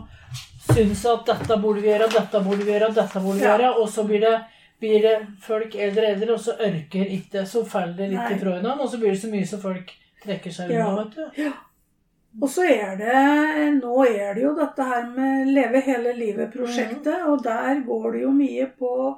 synes 0.73 1.05
at 1.05 1.25
dette 1.25 1.57
burde 1.61 1.81
vi 1.81 1.89
gjøre, 1.91 2.09
dette 2.13 2.41
burde 2.45 2.63
vi 2.65 2.71
gjøre, 2.73 2.93
dette 2.95 3.19
burde 3.23 3.39
vi 3.39 3.45
Ja. 3.45 3.57
gjøre, 3.57 3.71
og 3.81 3.89
så 3.89 4.03
blir 4.07 4.19
det, 4.21 4.35
blir 4.79 5.01
det 5.01 5.15
folk 5.41 5.75
eldre 5.75 6.01
og 6.05 6.11
eldre, 6.15 6.33
og 6.33 6.39
så 6.39 6.55
ørker 6.59 7.05
ikke, 7.17 7.45
så 7.47 7.65
faller 7.65 7.93
det 7.97 8.09
litt 8.11 8.19
Nei. 8.19 8.35
ifra 8.37 8.53
hverandre, 8.53 8.79
og 8.81 8.89
så 8.89 8.97
blir 9.01 9.11
det 9.11 9.21
så 9.21 9.31
mye 9.31 9.45
så 9.47 9.59
folk 9.61 9.91
trekker 10.23 10.51
seg 10.51 10.71
Ja. 10.71 10.87
unna, 10.87 11.03
vet 11.03 11.15
du. 11.15 11.41
Ja. 11.43 11.51
Og 12.41 12.47
så 12.49 12.61
er 12.69 12.95
det 12.95 13.81
Nå 13.81 14.03
er 14.05 14.33
det 14.35 14.43
jo 14.43 14.53
dette 14.55 14.83
her 14.85 15.07
med 15.15 15.47
Leve 15.47 15.81
hele 15.81 16.13
livet-prosjektet, 16.13 17.25
og 17.27 17.41
der 17.43 17.81
går 17.87 18.11
det 18.13 18.21
jo 18.21 18.31
mye 18.31 18.67
på 18.77 18.85
å 19.07 19.17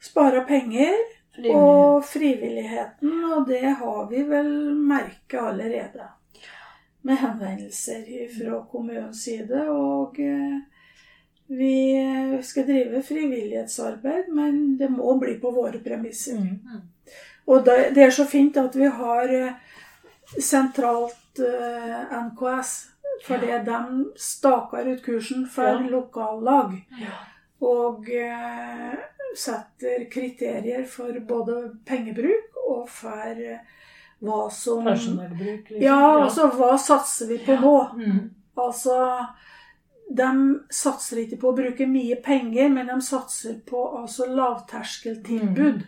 spare 0.00 0.44
penger 0.46 0.92
Frivillighet. 1.34 1.54
og 1.56 2.04
frivilligheten, 2.04 3.24
og 3.32 3.46
det 3.48 3.62
har 3.78 4.06
vi 4.10 4.22
vel 4.22 4.74
merket 4.74 5.40
allerede. 5.40 6.08
Med 7.04 7.18
henvendelser 7.20 8.06
fra 8.38 8.62
kommunens 8.70 9.24
side. 9.26 9.60
Og 9.70 10.16
eh, 10.24 10.54
vi 11.46 11.74
skal 12.42 12.64
drive 12.68 13.02
frivillighetsarbeid, 13.04 14.30
men 14.32 14.76
det 14.80 14.88
må 14.88 15.18
bli 15.20 15.34
på 15.42 15.50
våre 15.52 15.78
premisser. 15.84 16.38
Mm. 16.40 16.80
Og 17.44 17.64
det, 17.66 17.76
det 17.94 18.06
er 18.06 18.14
så 18.16 18.24
fint 18.24 18.56
at 18.56 18.76
vi 18.80 18.88
har 18.88 19.28
eh, 19.36 19.52
sentralt 20.40 21.38
eh, 21.44 22.18
NKS, 22.30 22.74
Fordi 23.24 23.46
de 23.64 23.76
staker 24.18 24.88
ut 24.90 25.02
kursen 25.04 25.44
for 25.46 25.62
Ja. 25.68 25.88
lokallag. 25.92 26.72
Ja. 27.00 27.12
Og 27.62 28.08
eh, 28.10 28.96
setter 29.38 30.08
kriterier 30.10 30.82
for 30.84 31.14
både 31.28 31.76
pengebruk 31.86 32.58
og 32.66 32.88
for 32.90 33.38
eh, 33.38 33.60
hva 34.24 34.50
som 34.50 34.84
Personellbruk, 34.84 35.70
liksom. 35.70 35.84
Ja, 35.84 36.24
altså 36.24 36.48
hva 36.56 36.74
satser 36.80 37.30
vi 37.30 37.38
på 37.44 37.56
nå? 37.60 37.74
Mm. 37.98 38.20
Altså 38.54 39.26
De 40.08 40.30
satser 40.70 41.24
ikke 41.24 41.40
på 41.42 41.50
å 41.50 41.56
bruke 41.56 41.86
mye 41.88 42.16
penger, 42.22 42.68
men 42.72 42.88
de 42.92 43.00
satser 43.02 43.58
på 43.66 43.82
altså 44.00 44.28
lavterskeltilbud. 44.30 45.84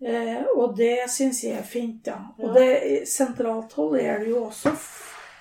Eh, 0.00 0.42
og 0.54 0.76
det 0.78 1.08
syns 1.10 1.40
jeg 1.44 1.58
er 1.58 1.66
fint, 1.66 2.06
ja. 2.06 2.20
Og 2.38 2.54
det, 2.54 3.08
sentralt 3.10 3.72
hold 3.74 3.96
er 3.98 4.20
det 4.22 4.28
jo 4.30 4.44
også 4.46 4.70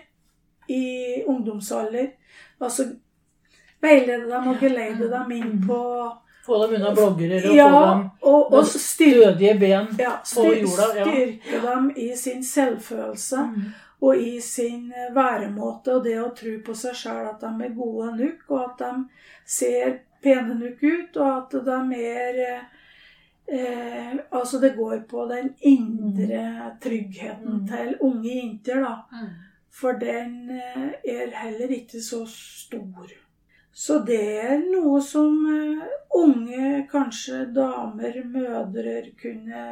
i 0.68 1.24
ungdomsalder. 1.26 2.08
Altså 2.60 2.84
veilede 3.80 4.30
dem 4.30 4.48
og 4.52 4.58
geleide 4.60 5.10
dem 5.10 5.30
inn 5.36 5.62
på 5.66 5.78
Få 6.48 6.58
dem 6.64 6.74
unna 6.78 6.90
bloggere 6.96 7.42
og 7.50 7.56
Ja, 7.56 7.68
få 7.72 7.82
dem 7.90 8.02
og, 8.32 8.52
og 8.58 8.66
stødige 8.72 9.54
ben. 9.60 9.86
ja, 10.00 10.14
på 10.34 10.44
jorda, 10.54 10.88
ja. 10.96 11.04
styrke 11.04 11.60
dem 11.66 11.90
i 11.96 12.08
sin 12.16 12.42
selvfølelse 12.44 13.42
Mm. 13.44 13.68
og 14.00 14.16
i 14.22 14.40
sin 14.40 14.92
eh, 14.96 15.08
væremåte 15.14 15.94
og 15.96 16.04
det 16.04 16.16
å 16.22 16.28
tro 16.34 16.56
på 16.66 16.74
seg 16.74 16.94
sjøl 16.94 17.28
at 17.32 17.40
de 17.42 17.64
er 17.66 17.74
gode 17.76 18.12
nok, 18.16 18.44
og 18.50 18.60
at 18.64 18.78
de 18.78 18.92
ser 19.44 19.98
pene 20.22 20.54
nok 20.58 20.82
ut, 20.82 21.16
og 21.16 21.36
at 21.36 21.56
de 21.66 22.02
er 22.02 22.40
eh, 22.46 22.62
eh, 23.48 24.16
Altså, 24.32 24.58
det 24.60 24.74
går 24.76 25.00
på 25.10 25.26
den 25.30 25.52
indre 25.60 26.72
tryggheten 26.82 27.60
Mm. 27.60 27.66
til 27.68 27.94
unge 28.00 28.28
jenter, 28.34 28.80
da. 28.80 28.94
Mm. 29.12 29.28
For 29.70 29.92
den 29.92 30.50
eh, 30.50 30.90
er 31.04 31.30
heller 31.34 31.68
ikke 31.70 32.00
så 32.02 32.24
stor. 32.26 33.06
Så 33.78 34.00
det 34.02 34.24
er 34.42 34.56
noe 34.58 34.98
som 35.06 35.34
eh, 35.54 35.82
unge, 36.18 36.82
kanskje 36.90 37.44
damer, 37.54 38.16
mødre, 38.26 38.94
kunne 39.20 39.66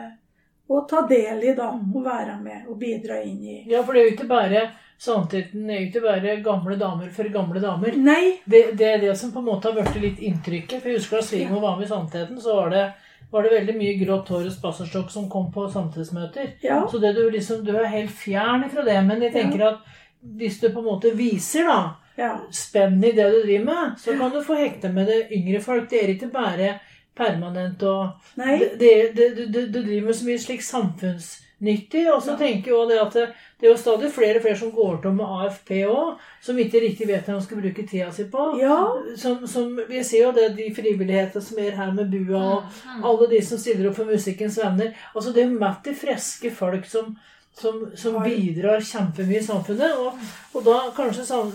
å 0.70 0.82
ta 0.86 1.00
del 1.10 1.42
i, 1.42 1.54
da. 1.58 1.72
Mm. 1.74 1.88
Og 1.90 2.04
være 2.04 2.36
med 2.38 2.68
og 2.70 2.78
bidra 2.78 3.18
inn 3.26 3.40
i. 3.42 3.56
Ja, 3.70 3.82
for 3.82 3.96
det 3.96 4.04
er 4.04 4.06
jo 4.06 4.14
ikke 4.14 4.28
bare 4.30 4.62
samtiden, 5.02 5.66
det 5.66 5.74
er 5.74 5.80
jo 5.80 5.88
ikke 5.88 6.04
bare 6.04 6.36
gamle 6.46 6.78
damer 6.78 7.10
for 7.18 7.32
gamle 7.34 7.62
damer. 7.62 7.98
Nei. 7.98 8.36
Det, 8.46 8.62
det 8.78 8.92
er 8.92 9.02
det 9.08 9.16
som 9.18 9.34
på 9.34 9.42
en 9.42 9.50
måte 9.50 9.72
har 9.72 9.76
blitt 9.80 9.98
litt 10.04 10.22
inntrykket. 10.30 10.78
For 10.78 10.92
jeg 10.92 11.02
husker 11.02 11.18
da 11.18 11.26
svigermor 11.32 11.66
var 11.66 11.76
med 11.80 11.88
i 11.88 11.90
Sannheten, 11.90 12.40
så 12.46 12.56
var 12.60 12.72
det, 12.76 12.86
var 13.34 13.42
det 13.42 13.54
veldig 13.56 13.78
mye 13.82 13.98
grått 14.06 14.34
hår 14.36 14.46
og 14.46 14.54
spaserstokk 14.54 15.10
som 15.18 15.26
kom 15.34 15.50
på 15.50 15.66
samtidsmøter. 15.74 16.54
Ja. 16.62 16.84
Så 16.86 17.02
det 17.02 17.16
du 17.18 17.24
liksom, 17.26 17.66
du 17.66 17.74
er 17.74 17.90
helt 17.90 18.14
fjern 18.14 18.70
ifra 18.70 18.86
det. 18.86 19.00
Men 19.10 19.26
jeg 19.26 19.34
tenker 19.34 19.70
at 19.72 19.94
hvis 20.38 20.62
du 20.62 20.70
på 20.70 20.78
en 20.78 20.92
måte 20.94 21.14
viser 21.18 21.66
da 21.66 21.80
ja. 22.16 22.32
spenn 22.50 22.98
i 23.04 23.12
det 23.12 23.30
du 23.32 23.42
driver 23.42 23.64
med, 23.64 23.96
så 23.98 24.16
kan 24.18 24.30
du 24.32 24.40
få 24.44 24.54
hekte 24.60 24.88
med 24.92 25.06
det 25.06 25.20
yngre 25.32 25.60
folk. 25.60 25.88
Det 25.90 26.02
er 26.04 26.14
ikke 26.14 26.32
bare 26.32 26.78
permanent 27.16 27.82
og 27.82 28.08
Nei. 28.36 28.58
det, 28.58 28.78
det, 28.78 28.90
det, 29.16 29.28
du, 29.36 29.44
du, 29.46 29.60
du 29.72 29.82
driver 29.82 30.06
med 30.10 30.14
så 30.18 30.26
mye 30.26 30.38
slik 30.38 30.62
samfunnsnyttig. 30.62 32.06
Og 32.12 32.22
så 32.22 32.30
Ja. 32.32 32.36
tenker 32.36 32.72
også 32.76 32.88
det 32.90 32.98
at 33.00 33.12
det, 33.14 33.26
det 33.60 33.66
er 33.66 33.70
jo 33.72 33.76
stadig 33.80 34.10
flere 34.12 34.36
og 34.36 34.42
flere 34.42 34.56
som 34.60 34.72
går 34.72 34.98
til 35.02 35.12
med 35.16 35.24
AFP 35.46 35.70
òg, 35.88 36.18
som 36.44 36.58
ikke 36.58 36.80
riktig 36.82 37.08
vet 37.08 37.24
hva 37.26 37.38
de 37.38 37.44
skal 37.46 37.60
bruke 37.62 37.86
tida 37.88 38.10
si 38.12 38.24
på. 38.24 38.58
Ja. 38.60 38.76
Som, 39.16 39.46
som, 39.46 39.78
vi 39.88 40.02
ser 40.04 40.26
jo 40.26 40.32
det, 40.36 40.50
de 40.58 40.68
frivillighetene 40.76 41.42
som 41.42 41.58
er 41.58 41.70
her 41.78 41.92
med 41.92 42.10
bua, 42.12 42.42
og 42.42 42.62
Mm. 42.96 43.04
alle 43.04 43.30
de 43.30 43.40
som 43.42 43.58
stiller 43.58 43.88
opp 43.88 43.96
for 43.96 44.04
Musikkens 44.04 44.58
venner. 44.58 44.92
Altså 45.14 45.32
Det 45.32 45.42
er 45.44 45.56
mett 45.58 45.86
i 45.86 45.94
friske 45.94 46.50
folk 46.50 46.84
som, 46.86 47.16
som, 47.56 47.90
som 47.96 48.16
bidrar 48.22 48.80
kjempemye 48.84 49.38
i 49.40 49.44
samfunnet. 49.44 49.94
Og, 49.96 50.18
og 50.52 50.64
da 50.66 50.74
kanskje 50.96 51.24
san- 51.24 51.54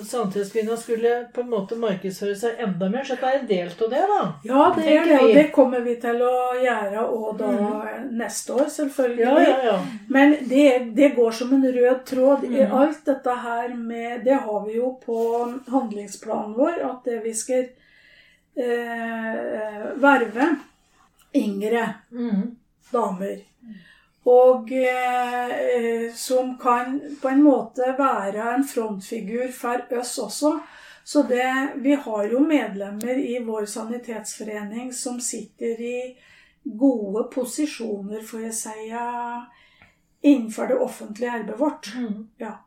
skulle 0.82 1.12
på 1.34 1.42
en 1.44 1.50
måte 1.52 1.76
markedsføre 1.78 2.36
seg 2.36 2.62
enda 2.66 2.90
mer. 2.90 3.04
Så 3.06 3.18
det 3.22 3.28
er 3.30 3.38
en 3.40 3.48
del 3.52 3.68
av 3.70 3.92
det, 3.92 4.00
da. 4.10 4.22
ja, 4.50 4.64
det 4.78 4.86
er 4.96 5.06
det. 5.06 5.20
Og 5.22 5.34
det 5.38 5.44
kommer 5.54 5.84
vi 5.86 5.96
til 6.02 6.24
å 6.26 6.32
gjøre 6.58 7.04
òg 7.06 7.38
da 7.38 7.52
neste 8.18 8.56
år, 8.58 8.72
selvfølgelig. 8.74 9.28
Ja, 9.28 9.44
ja, 9.46 9.60
ja. 9.70 9.76
Men 10.10 10.36
det, 10.50 10.66
det 10.98 11.12
går 11.20 11.32
som 11.38 11.54
en 11.54 11.68
rød 11.78 12.02
tråd 12.10 12.48
i 12.50 12.56
mm. 12.64 12.74
alt 12.82 13.06
dette 13.06 13.38
her 13.46 13.76
med 13.78 14.26
Det 14.26 14.40
har 14.48 14.66
vi 14.66 14.80
jo 14.80 14.96
på 15.06 15.20
handlingsplanen 15.70 16.58
vår, 16.58 16.82
at 16.90 17.06
det 17.06 17.22
vi 17.28 17.34
skal 17.38 17.70
eh, 18.58 19.86
verve 20.02 20.50
yngre 21.36 21.94
Mm. 22.12 22.56
damer. 22.92 23.38
Og 24.30 24.72
eh, 24.72 26.14
som 26.14 26.58
kan 26.62 27.00
på 27.22 27.30
en 27.30 27.44
måte 27.44 27.96
være 27.98 28.54
en 28.54 28.66
frontfigur 28.68 29.50
for 29.56 29.82
oss 29.98 30.18
også. 30.22 30.60
Så 31.04 31.24
det, 31.24 31.68
vi 31.82 31.96
har 31.96 32.28
jo 32.30 32.40
medlemmer 32.46 33.18
i 33.18 33.40
vår 33.44 33.66
sanitetsforening 33.66 34.92
som 34.94 35.18
sitter 35.22 35.82
i 35.82 36.18
gode 36.64 37.24
posisjoner, 37.34 38.22
får 38.22 38.44
jeg 38.46 38.54
si, 38.54 38.92
innenfor 40.22 40.70
det 40.70 40.78
offentlige 40.78 41.32
arbeidet 41.32 41.60
vårt. 41.60 41.90
Mm. 41.96 42.28
Ja. 42.38 42.60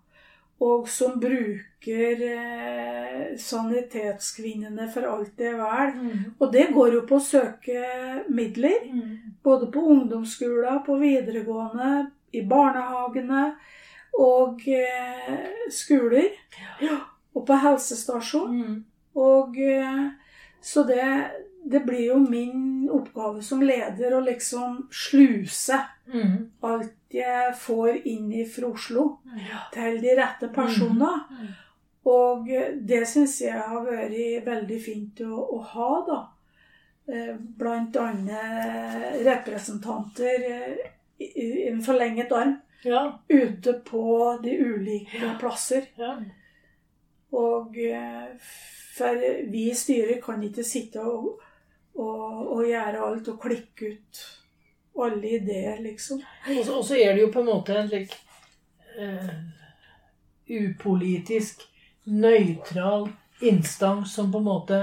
Og 0.65 0.89
som 0.89 1.19
bruker 1.21 2.23
eh, 2.25 3.35
sanitetskvinnene 3.41 4.87
for 4.93 5.05
alt 5.11 5.35
det 5.37 5.51
er 5.51 5.59
vel. 5.61 5.93
Mm. 5.99 6.23
Og 6.39 6.53
det 6.55 6.71
går 6.73 6.97
jo 6.99 7.03
på 7.09 7.19
å 7.19 7.25
søke 7.25 7.83
midler. 8.33 8.87
Mm. 8.89 9.35
Både 9.45 9.69
på 9.75 9.85
ungdomsskoler, 9.97 10.81
på 10.87 10.97
videregående, 11.03 11.91
i 12.35 12.43
barnehagene 12.49 13.45
og 14.19 14.65
eh, 14.71 15.69
skoler. 15.71 16.33
Ja, 16.83 17.03
og 17.35 17.47
på 17.47 17.61
helsestasjon. 17.67 18.57
Mm. 18.57 18.79
Og 19.21 19.59
eh, 19.61 20.07
så 20.65 20.87
det, 20.89 21.05
det 21.65 21.85
blir 21.85 22.07
jo 22.09 22.19
min 22.23 22.74
oppgave 22.91 23.43
som 23.43 23.61
leder 23.63 24.13
å 24.19 24.21
liksom 24.25 24.87
sluse 24.93 25.81
Mm. 26.07 26.51
alt 26.63 26.93
jeg 27.11 27.55
får 27.57 28.03
inn 28.07 28.31
fra 28.47 28.67
Oslo, 28.69 29.19
Ja. 29.37 29.61
til 29.73 30.01
de 30.03 30.15
rette 30.19 30.49
personene. 30.53 31.25
Mm. 31.31 31.47
Og 32.07 32.47
det 32.87 33.07
syns 33.09 33.39
jeg 33.41 33.53
har 33.59 33.87
vært 33.87 34.45
veldig 34.45 34.81
fint 34.85 35.21
å, 35.25 35.39
å 35.57 35.63
ha, 35.63 36.05
da. 36.07 36.19
Eh, 37.09 37.35
Blant 37.39 37.97
annet 37.97 39.25
representanter 39.25 40.45
eh, 40.51 40.77
i 41.19 41.69
en 41.69 41.81
forlenget 41.83 42.33
arm 42.33 42.59
Ja. 42.85 43.19
ute 43.29 43.73
på 43.85 44.39
de 44.43 44.59
ulike 44.59 45.39
plasser. 45.41 45.87
ja. 45.97 46.19
Og 47.33 47.79
eh, 47.79 48.37
For 48.95 49.17
vi 49.51 49.71
i 49.71 49.75
styret 49.75 50.23
kan 50.23 50.43
ikke 50.43 50.63
sitte 50.65 51.01
og, 51.03 51.41
og, 51.95 52.53
og 52.57 52.65
gjøre 52.67 53.03
alt 53.09 53.29
og 53.29 53.41
klikke 53.43 53.93
ut 53.95 54.23
alle 55.05 55.31
ideer, 55.41 55.81
liksom. 55.83 56.21
Og 56.49 56.65
så, 56.65 56.75
og 56.79 56.85
så 56.87 56.95
er 57.03 57.15
det 57.17 57.25
jo 57.25 57.31
på 57.35 57.41
en 57.43 57.49
måte 57.49 57.75
en 57.75 57.89
slik 57.91 58.13
uh, 58.95 59.31
upolitisk, 60.51 61.65
nøytral 62.05 63.09
instans 63.43 64.15
som 64.15 64.31
på 64.33 64.39
en 64.39 64.45
måte 64.45 64.81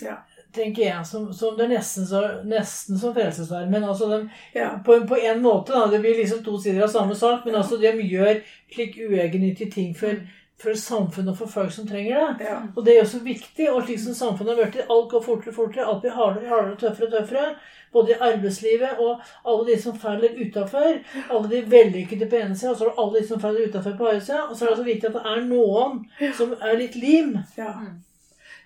Ja. 0.00 0.16
tenker 0.52 0.82
jeg, 0.82 1.06
som, 1.06 1.28
som 1.34 1.56
det 1.58 1.64
er 1.66 1.72
nesten, 1.74 2.06
så, 2.06 2.20
nesten 2.48 2.98
som 2.98 3.12
Frelsesarmeen. 3.14 3.84
Altså 3.84 4.08
de, 4.08 4.30
Ja. 4.54 4.70
på, 4.86 4.96
på 5.06 5.18
en 5.20 5.42
måte, 5.42 5.72
da, 5.72 5.86
det 5.90 6.00
blir 6.00 6.16
liksom 6.16 6.44
to 6.44 6.56
sider 6.58 6.82
av 6.86 6.88
samme 6.88 7.14
sak, 7.14 7.44
men 7.44 7.54
altså 7.60 7.76
de 7.76 7.92
gjør 8.08 8.40
slik 8.72 8.96
uegennyttige 8.96 9.70
ting 9.70 9.92
for, 9.98 10.16
for 10.60 10.76
samfunnet 10.76 11.32
og 11.32 11.38
for 11.38 11.48
folk 11.48 11.72
som 11.72 11.86
trenger 11.88 12.20
det. 12.38 12.46
ja. 12.50 12.58
Og 12.76 12.84
det 12.84 12.94
er 12.94 12.98
jo 13.00 13.10
så 13.14 13.20
viktig, 13.24 13.70
og 13.72 13.84
slik 13.86 14.00
som 14.02 14.16
samfunnet 14.18 14.56
har 14.56 14.70
blitt, 14.70 14.90
alt 14.90 15.10
går 15.12 15.22
fortere 15.24 15.54
og 15.54 15.56
fortere, 15.56 15.86
alt 15.86 16.02
blir 16.04 16.16
hardere 16.16 16.44
og 16.44 16.52
hardere, 16.54 16.76
tøffere 16.82 17.08
og 17.08 17.14
tøffere, 17.14 17.54
både 17.92 18.12
i 18.12 18.18
arbeidslivet 18.26 19.00
og 19.02 19.24
alle 19.50 19.66
de 19.70 19.78
som 19.82 19.96
faller 19.98 20.36
utafor, 20.38 21.00
alle 21.30 21.50
de 21.50 21.64
vellykkede 21.70 22.28
på 22.30 22.38
ene 22.38 22.58
sida, 22.58 22.74
og 22.74 22.78
så 22.78 22.84
er 22.84 22.92
det 22.92 23.02
alle 23.04 23.18
de 23.18 23.26
som 23.28 23.40
faller 23.42 23.66
utafor 23.68 23.96
på 23.98 24.06
andre 24.12 24.20
sida, 24.28 24.42
og 24.44 24.56
så 24.56 24.66
er 24.66 24.70
det 24.70 24.78
så 24.82 24.88
viktig 24.90 25.10
at 25.10 25.18
det 25.18 25.24
er 25.32 25.42
noen 25.48 25.98
som 26.38 26.54
er 26.60 26.78
litt 26.78 27.00
lim. 27.00 27.34
Ja. 27.58 27.74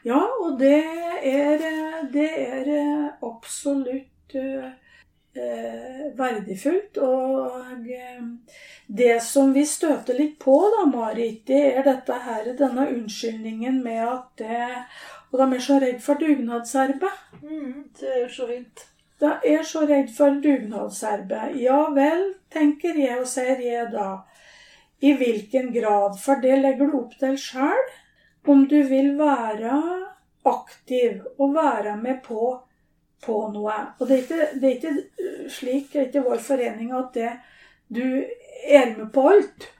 Ja, 0.04 0.20
og 0.44 0.58
det 0.60 0.82
er, 1.24 1.62
det 2.12 2.30
er 2.36 2.66
absolutt 3.24 4.34
eh, 4.36 4.66
verdifullt. 6.16 6.98
Og 7.02 7.90
eh, 7.90 8.22
det 8.86 9.22
som 9.22 9.52
vi 9.52 9.64
støter 9.66 10.18
litt 10.18 10.38
på, 10.42 10.56
da, 10.76 10.86
Marit, 10.90 11.44
det 11.46 11.62
er 11.74 11.86
dette 11.86 12.18
her, 12.26 12.50
denne 12.58 12.88
unnskyldningen 12.92 13.82
med 13.84 14.02
at 14.06 14.30
det 14.44 14.64
Og 15.34 15.40
de 15.40 15.56
er 15.56 15.62
så 15.66 15.78
redd 15.82 16.02
for 16.02 16.14
dugnadsarbeid. 16.14 17.22
Mm, 17.42 17.90
det 17.98 18.10
er 18.10 18.20
jo 18.22 18.28
så 18.30 18.46
fint. 18.46 18.84
De 19.18 19.30
er 19.50 19.64
så 19.66 19.82
redd 19.86 20.12
for 20.14 20.36
dugnadsarbeid. 20.44 21.56
Ja 21.58 21.88
vel, 21.90 22.22
tenker 22.54 22.94
jeg 22.94 23.18
og 23.18 23.26
sier 23.26 23.58
jeg 23.58 23.88
da. 23.90 24.22
I 25.02 25.10
hvilken 25.18 25.72
grad? 25.74 26.20
For 26.22 26.38
det 26.38 26.60
legger 26.60 26.86
du 26.86 27.00
opp 27.00 27.18
til 27.18 27.34
sjøl. 27.34 27.82
Om 28.46 28.66
du 28.70 28.78
vil 28.86 29.16
være 29.18 29.74
aktiv 30.46 31.24
og 31.38 31.54
være 31.56 31.96
med 31.96 32.22
på, 32.22 32.60
på 33.24 33.38
noe. 33.54 33.76
Og 33.98 34.08
det 34.08 34.16
er 34.16 34.22
ikke, 34.22 34.48
det 34.60 34.68
er 34.68 34.74
ikke 34.78 34.96
øh, 34.96 35.50
slik, 35.50 35.92
det 35.92 36.00
er 36.00 36.10
ikke 36.10 36.26
vår 36.28 36.42
forening 36.44 36.92
at 36.96 37.16
det, 37.16 37.32
du 37.94 38.06
er 38.68 38.92
med 38.96 39.08
på 39.12 39.28
alt. 39.28 39.70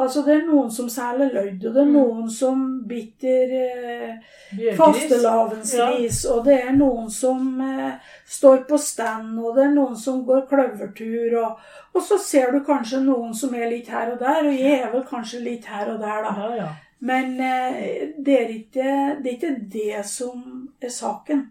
Altså 0.00 0.22
Det 0.24 0.32
er 0.32 0.46
noen 0.48 0.70
som 0.72 0.86
selger 0.88 1.28
løyd, 1.34 1.64
og 1.68 1.74
det 1.74 1.80
er 1.82 1.90
noen 1.90 2.28
som 2.32 2.60
bitter 2.88 3.50
eh, 3.58 4.30
fastelavnsris, 4.78 6.22
ja. 6.24 6.32
og 6.32 6.46
det 6.46 6.56
er 6.56 6.70
noen 6.72 7.10
som 7.12 7.60
eh, 7.60 7.98
står 8.24 8.62
på 8.70 8.78
stand, 8.80 9.34
og 9.36 9.58
det 9.58 9.66
er 9.66 9.74
noen 9.74 9.98
som 10.00 10.22
går 10.24 10.46
kløvertur, 10.48 11.36
og, 11.42 11.60
og 11.92 12.06
så 12.06 12.16
ser 12.22 12.54
du 12.54 12.62
kanskje 12.64 13.02
noen 13.04 13.36
som 13.36 13.52
er 13.52 13.68
litt 13.74 13.92
her 13.92 14.14
og 14.14 14.22
der, 14.24 14.48
og 14.48 14.56
jeg 14.56 14.78
er 14.78 14.88
vel 14.94 15.04
kanskje 15.10 15.42
litt 15.44 15.68
her 15.68 15.92
og 15.92 16.00
der, 16.00 16.24
da. 16.24 16.34
Ja, 16.38 16.50
ja. 16.62 16.70
Men 17.04 17.36
eh, 17.40 18.08
det, 18.16 18.40
er 18.40 18.56
ikke, 18.56 18.90
det 19.20 19.28
er 19.28 19.36
ikke 19.36 19.54
det 19.72 20.02
som 20.08 20.68
er 20.80 20.92
saken. 20.92 21.48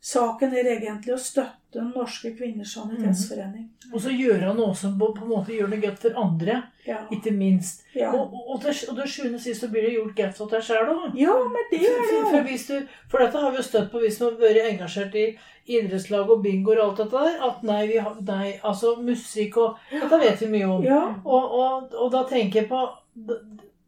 Saken 0.00 0.52
er 0.54 0.68
egentlig 0.76 1.14
å 1.16 1.18
støtte 1.18 1.56
Den 1.74 1.90
norske 1.92 2.30
kvinners 2.32 2.70
sanitetsforening. 2.78 3.64
Og 3.92 4.00
så 4.00 4.08
gjøre 4.14 4.54
noe 4.56 4.72
som 4.78 4.94
på, 4.98 5.10
på 5.12 5.24
en 5.26 5.28
måte 5.34 5.52
gjør 5.52 5.68
det 5.74 5.80
godt 5.82 5.98
for 6.00 6.14
andre, 6.22 6.62
Ja. 6.86 7.02
ikke 7.12 7.32
minst. 7.36 7.82
Ja. 7.94 8.08
Og, 8.16 8.32
og, 8.32 8.46
og 8.54 8.62
til 8.62 8.88
og 8.88 8.96
til 8.96 9.10
sjuende 9.12 9.36
og 9.36 9.42
sist 9.44 9.60
så 9.60 9.68
blir 9.68 9.84
det 9.84 9.92
gjort 9.98 10.14
godt 10.16 10.38
for 10.38 10.48
deg 10.54 10.64
sjøl 10.64 10.88
òg. 10.94 11.18
ja, 11.20 11.34
men 11.52 11.68
det 11.70 11.82
gjør 11.82 11.98
det 11.98 12.08
For, 12.08 12.30
for, 12.30 12.48
jo. 12.48 12.56
du, 12.80 12.96
for 13.12 13.18
dette 13.26 13.42
har 13.44 13.50
vi 13.52 13.60
jo 13.60 13.66
støtt 13.68 13.90
på, 13.92 14.00
vi 14.00 14.10
som 14.16 14.30
har 14.30 14.40
vært 14.40 14.70
engasjert 14.70 15.14
i 15.20 15.26
idrettslag 15.68 16.30
og 16.32 16.42
bingo 16.46 16.72
og 16.72 16.80
alt 16.86 17.02
dette 17.02 17.26
der, 17.26 17.36
at 17.50 17.62
nei, 17.68 17.82
vi 17.92 17.98
har, 18.00 18.16
nei, 18.24 18.54
altså 18.64 18.94
musikk 19.04 19.60
og 19.60 19.76
Dette 19.92 20.22
vet 20.24 20.40
vi 20.40 20.48
mye 20.56 20.70
om. 20.78 20.84
Ja, 20.88 21.02
og, 21.28 21.92
og 21.92 22.10
da 22.16 22.24
tenker 22.32 22.62
jeg 22.62 22.70
på 22.72 22.80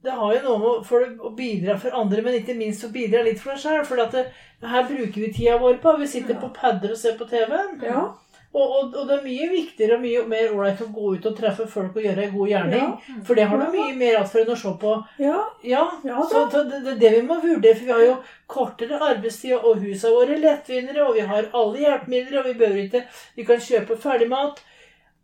det, 0.03 0.11
har 0.17 0.35
jo 0.35 0.41
noe 0.47 0.59
med 0.63 0.87
for 0.89 1.05
å 1.05 1.31
bidra 1.37 1.77
for 1.79 1.91
andre, 2.01 2.23
men 2.23 2.39
ikke 2.41 2.57
minst 2.57 2.85
å 2.87 2.93
bidra 2.95 3.23
litt 3.27 3.41
for 3.43 3.53
deg 3.53 3.61
sjøl. 3.65 3.85
For 3.85 4.01
at 4.01 4.17
det, 4.17 4.27
her 4.65 4.89
bruker 4.89 5.21
vi 5.21 5.33
tida 5.33 5.59
vår 5.61 5.79
på. 5.83 5.97
Vi 6.01 6.07
sitter 6.09 6.41
på 6.41 6.49
padder 6.57 6.93
og 6.95 6.99
ser 6.99 7.17
på 7.21 7.29
TV-en. 7.29 7.79
ja, 7.85 8.09
Og, 8.53 8.63
og, 8.67 8.95
og 8.99 9.05
det 9.07 9.15
er 9.15 9.23
mye 9.23 9.49
viktigere 9.53 9.95
og 9.95 10.01
mye 10.03 10.23
mer 10.27 10.49
ålreit 10.51 10.81
å 10.83 10.89
gå 10.91 11.13
ut 11.15 11.27
og 11.29 11.37
treffe 11.39 11.69
folk 11.71 11.95
og 11.95 12.03
gjøre 12.03 12.25
en 12.25 12.33
god 12.35 12.49
gjerning. 12.51 12.81
ja, 12.89 13.19
For 13.29 13.39
det 13.39 13.45
har 13.47 13.61
du 13.61 13.67
mye 13.77 13.95
mer 13.95 14.09
igjen 14.17 14.27
for 14.33 14.41
enn 14.43 14.51
å 14.51 14.57
se 14.63 14.73
på 14.81 14.95
ja, 15.23 15.37
Ja, 15.63 15.85
Ja, 16.09 16.25
så 16.33 16.43
så 16.51 16.65
det 16.67 16.81
det 16.83 16.97
er 16.97 16.99
det 17.05 17.13
vi 17.15 17.23
må 17.29 17.37
vurdere. 17.45 17.77
For 17.79 17.85
vi 17.87 17.93
har 17.95 18.03
jo 18.09 18.17
kortere 18.51 18.99
arbeidstid, 18.99 19.55
og 19.55 19.79
husene 19.85 20.15
våre 20.17 20.35
er 20.35 20.43
lettvinnere, 20.43 21.05
og 21.07 21.15
vi 21.15 21.29
har 21.31 21.47
alle 21.53 21.85
hjelpemidler, 21.85 22.41
og 22.41 22.49
vi 22.51 22.57
behøver 22.65 22.83
ikke 22.89 23.05
Vi 23.37 23.47
kan 23.53 23.63
kjøpe 23.69 23.97
ferdigmat. 24.03 24.65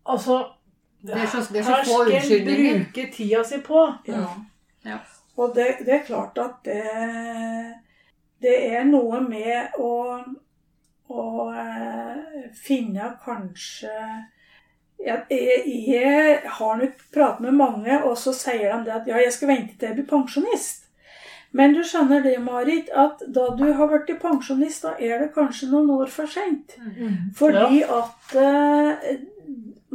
Altså 0.06 0.38
Det 1.02 1.14
er 1.16 1.26
så, 1.26 1.42
det 1.50 1.60
er 1.60 1.66
så 1.66 1.74
Her 1.74 1.84
skal 1.84 2.12
en 2.20 2.46
bruke 2.46 3.10
tida 3.16 3.42
si 3.44 3.58
på. 3.58 3.88
ja. 4.06 4.26
Ja. 4.87 5.01
Og 5.37 5.53
det, 5.57 5.66
det 5.85 5.99
er 5.99 6.07
klart 6.07 6.38
at 6.40 6.62
det, 6.64 6.81
det 8.40 8.57
er 8.70 8.87
noe 8.88 9.20
med 9.25 9.77
å, 9.83 9.92
å 11.12 11.27
eh, 11.53 12.46
finne 12.57 13.11
kanskje 13.25 13.92
jeg, 14.96 15.27
jeg, 15.31 15.62
jeg 15.87 16.40
har 16.59 16.79
nok 16.81 17.05
pratet 17.12 17.44
med 17.44 17.59
mange, 17.59 17.99
og 18.09 18.16
så 18.18 18.33
sier 18.33 18.70
de 18.72 18.87
det 18.87 18.94
at 18.94 19.09
ja, 19.11 19.20
jeg 19.20 19.35
skal 19.35 19.53
vente 19.53 19.77
til 19.77 19.90
jeg 19.90 19.99
blir 19.99 20.09
pensjonist. 20.09 20.87
Men 21.57 21.72
du 21.77 21.83
skjønner 21.87 22.25
det, 22.25 22.35
Marit, 22.44 22.90
at 22.92 23.22
da 23.33 23.46
du 23.57 23.64
har 23.77 23.88
blitt 23.92 24.18
pensjonist, 24.20 24.85
da 24.85 24.96
er 25.01 25.22
det 25.22 25.33
kanskje 25.37 25.70
noen 25.70 25.92
år 25.94 26.11
for 26.12 26.29
seint. 26.29 26.75
Fordi 27.37 27.81
at 27.85 28.37
eh, 28.40 29.07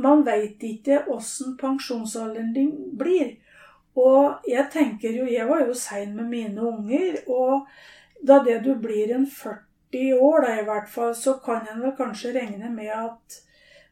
man 0.01 0.23
veit 0.25 0.63
ikke 0.65 1.03
åssen 1.11 1.57
pensjonsalderen 1.59 2.53
din 2.55 2.71
blir. 2.97 3.35
Og 3.95 4.47
jeg 4.47 4.69
tenker 4.71 5.11
jo 5.17 5.25
Jeg 5.27 5.47
var 5.49 5.65
jo 5.65 5.73
sein 5.73 6.15
med 6.15 6.29
mine 6.29 6.61
unger. 6.61 7.17
Og 7.27 7.67
da 8.27 8.39
det 8.43 8.61
du 8.63 8.75
blir 8.75 9.15
en 9.15 9.27
40 9.27 10.13
år, 10.19 10.41
da 10.45 10.59
i 10.59 10.65
hvert 10.65 10.89
fall, 10.89 11.15
så 11.15 11.37
kan 11.43 11.67
en 11.67 11.81
vel 11.81 11.95
kanskje 11.97 12.33
regne 12.37 12.69
med 12.71 12.93
at 12.95 13.41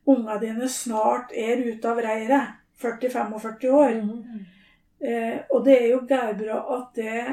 unga 0.05 0.37
dine 0.39 0.69
snart 0.69 1.33
er 1.35 1.61
ute 1.65 1.89
av 1.89 1.99
reiret. 2.01 2.55
40-45 2.79 3.67
år. 3.67 3.97
Eh, 4.99 5.39
og 5.49 5.65
det 5.65 5.75
er 5.81 5.87
jo 5.89 6.05
gærbra 6.07 6.59
at 6.77 6.95
det, 6.95 7.23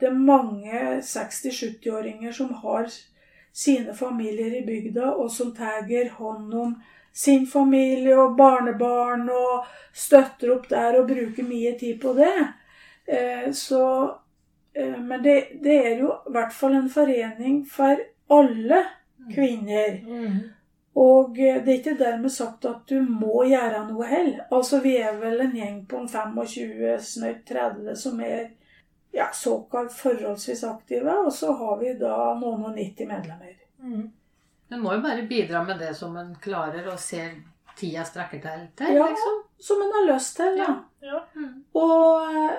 det 0.00 0.08
er 0.08 0.14
mange 0.14 1.00
60-70-åringer 1.02 2.32
som 2.32 2.52
har 2.62 2.86
sine 3.52 3.94
familier 3.94 4.60
i 4.60 4.66
bygda, 4.66 5.10
og 5.10 5.30
som 5.30 5.54
tar 5.54 5.86
hånd 6.18 6.54
om 6.54 6.76
sin 7.12 7.46
familie 7.46 8.16
og 8.16 8.36
barnebarn 8.38 9.28
og 9.34 9.66
støtter 9.92 10.54
opp 10.54 10.68
der 10.70 11.00
og 11.00 11.08
bruker 11.10 11.46
mye 11.46 11.74
tid 11.78 12.00
på 12.02 12.14
det. 12.18 12.36
Eh, 13.06 13.50
så, 13.52 13.84
eh, 14.74 14.96
men 14.98 15.22
det, 15.22 15.36
det 15.62 15.76
er 15.86 15.98
jo 16.04 16.14
i 16.28 16.32
hvert 16.36 16.54
fall 16.54 16.78
en 16.78 16.90
forening 16.90 17.64
for 17.66 18.00
alle 18.30 18.84
kvinner. 19.34 20.00
Og 20.94 21.38
eh, 21.38 21.58
det 21.64 21.72
er 21.72 21.78
ikke 21.80 21.98
dermed 21.98 22.32
sagt 22.32 22.64
at 22.70 22.86
du 22.88 23.00
må 23.02 23.44
gjøre 23.50 23.84
noe 23.88 24.06
heller. 24.06 24.46
Altså, 24.50 24.80
vi 24.84 24.96
er 25.02 25.18
vel 25.20 25.42
en 25.44 25.56
gjeng 25.56 25.82
på 25.90 26.02
en 26.02 26.08
25, 26.08 26.96
snøyt 27.02 27.44
30 27.48 27.98
som 27.98 28.22
er 28.24 28.50
ja, 29.12 29.26
såkalt 29.34 29.92
forholdsvis 29.92 30.64
aktive, 30.64 31.14
og 31.26 31.32
så 31.34 31.52
har 31.58 31.78
vi 31.82 31.94
da 31.98 32.16
noen 32.38 32.68
og 32.70 32.76
90 32.76 33.10
medlemmer. 33.10 33.56
Mm. 33.82 34.08
En 34.70 34.80
må 34.82 34.94
jo 34.94 35.00
bare 35.04 35.26
bidra 35.30 35.64
med 35.66 35.78
det 35.82 35.94
som 35.98 36.14
hun 36.16 36.34
klarer 36.42 36.86
og 36.92 36.98
ser 36.98 37.32
tida 37.80 38.04
strekker 38.04 38.40
til. 38.42 38.66
til 38.76 38.94
Ja. 38.96 39.06
liksom. 39.08 39.42
Som 39.58 39.76
hun 39.82 39.92
har 39.92 40.14
lyst 40.14 40.36
til, 40.36 40.56
ja. 40.58 40.74
Ja. 41.02 41.18
Mm. 41.34 41.64
Og, 41.74 41.82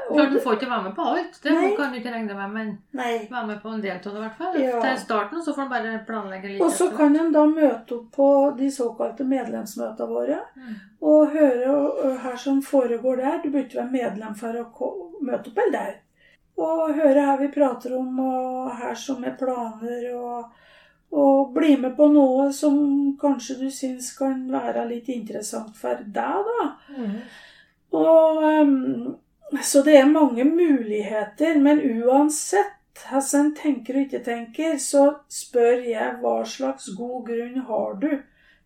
og 0.10 0.16
Klart, 0.16 0.30
hun 0.30 0.40
får 0.42 0.54
ikke 0.58 0.70
være 0.70 0.84
med 0.84 0.96
på 0.96 1.02
alt, 1.02 1.40
det 1.44 1.52
Nei. 1.54 1.76
kan 1.78 1.92
du 1.92 1.98
ikke 2.00 2.14
regne 2.14 2.34
med, 2.34 2.50
men 2.56 2.72
Nei. 2.98 3.28
være 3.32 3.48
med 3.48 3.60
på 3.62 3.70
en 3.70 3.82
del 3.82 3.98
av 3.98 4.04
det 4.04 4.16
i 4.16 4.24
hvert 4.24 4.38
fall. 4.40 4.58
Ja. 4.62 4.80
Til 4.82 4.98
starten 5.04 5.44
så 5.46 5.54
får 5.54 5.62
hun 5.62 5.70
bare 5.70 6.06
planlegge 6.08 6.48
litt. 6.50 6.62
Og 6.66 6.72
så 6.74 6.88
kan 6.98 7.16
hun 7.18 7.32
da 7.32 7.44
møte 7.46 7.98
opp 8.00 8.08
på 8.16 8.30
de 8.58 8.70
såkalte 8.74 9.28
medlemsmøtene 9.30 10.10
våre. 10.10 10.40
Mm. 10.58 10.80
Og 11.02 11.36
høre 11.36 11.76
ø, 12.06 12.16
her 12.24 12.36
som 12.38 12.62
foregår 12.66 13.22
der. 13.22 13.38
Du 13.44 13.50
burde 13.52 13.66
ikke 13.68 13.82
være 13.84 13.92
medlem 13.92 14.36
for 14.42 14.58
å 14.64 14.92
møte 15.22 15.54
opp 15.54 15.62
eller 15.66 15.78
der. 15.78 15.94
Og 16.62 16.94
høre 16.98 17.28
her 17.30 17.38
vi 17.42 17.48
prater 17.54 17.94
om, 17.98 18.20
og 18.20 18.72
her 18.78 18.94
som 18.98 19.24
er 19.24 19.38
planer, 19.38 20.10
og, 20.18 20.50
og 21.12 21.54
bli 21.56 21.76
med 21.78 21.96
på 21.98 22.08
noe 22.12 22.50
som 22.56 22.78
kanskje 23.20 23.58
du 23.60 23.70
syns 23.74 24.12
kan 24.18 24.46
være 24.52 24.86
litt 24.88 25.10
interessant 25.12 25.76
for 25.78 26.00
deg, 26.06 26.48
da. 26.48 26.68
Mm. 26.96 27.18
Og, 28.00 28.44
um, 28.62 29.16
så 29.62 29.82
det 29.84 29.98
er 30.00 30.08
mange 30.08 30.46
muligheter, 30.48 31.60
men 31.60 31.82
uansett 32.04 32.78
hvordan 33.02 33.46
en 33.46 33.54
tenker 33.56 33.98
og 33.98 34.06
ikke 34.06 34.24
tenker, 34.24 34.78
så 34.80 35.08
spør 35.32 35.84
jeg 35.90 36.18
hva 36.22 36.36
slags 36.46 36.92
god 36.96 37.26
grunn 37.28 37.64
har 37.68 37.96
du 38.02 38.12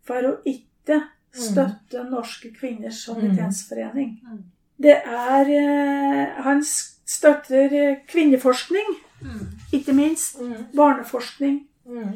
for 0.06 0.28
å 0.28 0.34
ikke 0.50 1.00
støtte 1.36 2.04
Norske 2.10 2.52
kvinners 2.56 3.04
sanitetsforening. 3.06 4.18
Mm. 4.26 4.44
Det 4.82 4.96
er 5.08 5.50
eh, 5.56 6.44
Han 6.44 6.62
støtter 6.66 8.02
kvinneforskning 8.12 8.98
Mm. 9.26 9.48
ikke 9.72 9.94
minst. 9.94 10.40
Mm. 10.42 10.66
Barneforskning. 10.76 11.68
Mm. 11.86 12.14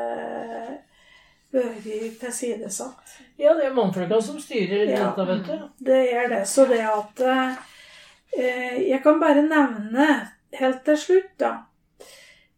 vært 1.54 2.20
tilsidesatt. 2.20 3.18
Ja, 3.40 3.54
det 3.54 3.68
er 3.70 3.76
mannfolka 3.78 4.20
som 4.22 4.40
styrer 4.42 4.90
Ja. 4.90 5.06
dette, 5.06 5.26
vet 5.26 5.46
du. 5.48 5.70
Det 5.78 6.02
er 6.14 6.28
det. 6.30 6.48
Så 6.48 6.66
det 6.66 6.82
at 6.82 7.22
eh, 7.22 8.90
Jeg 8.90 9.02
kan 9.04 9.20
bare 9.20 9.42
nevne 9.42 10.32
helt 10.54 10.84
til 10.86 10.98
slutt, 10.98 11.38
da. 11.40 11.64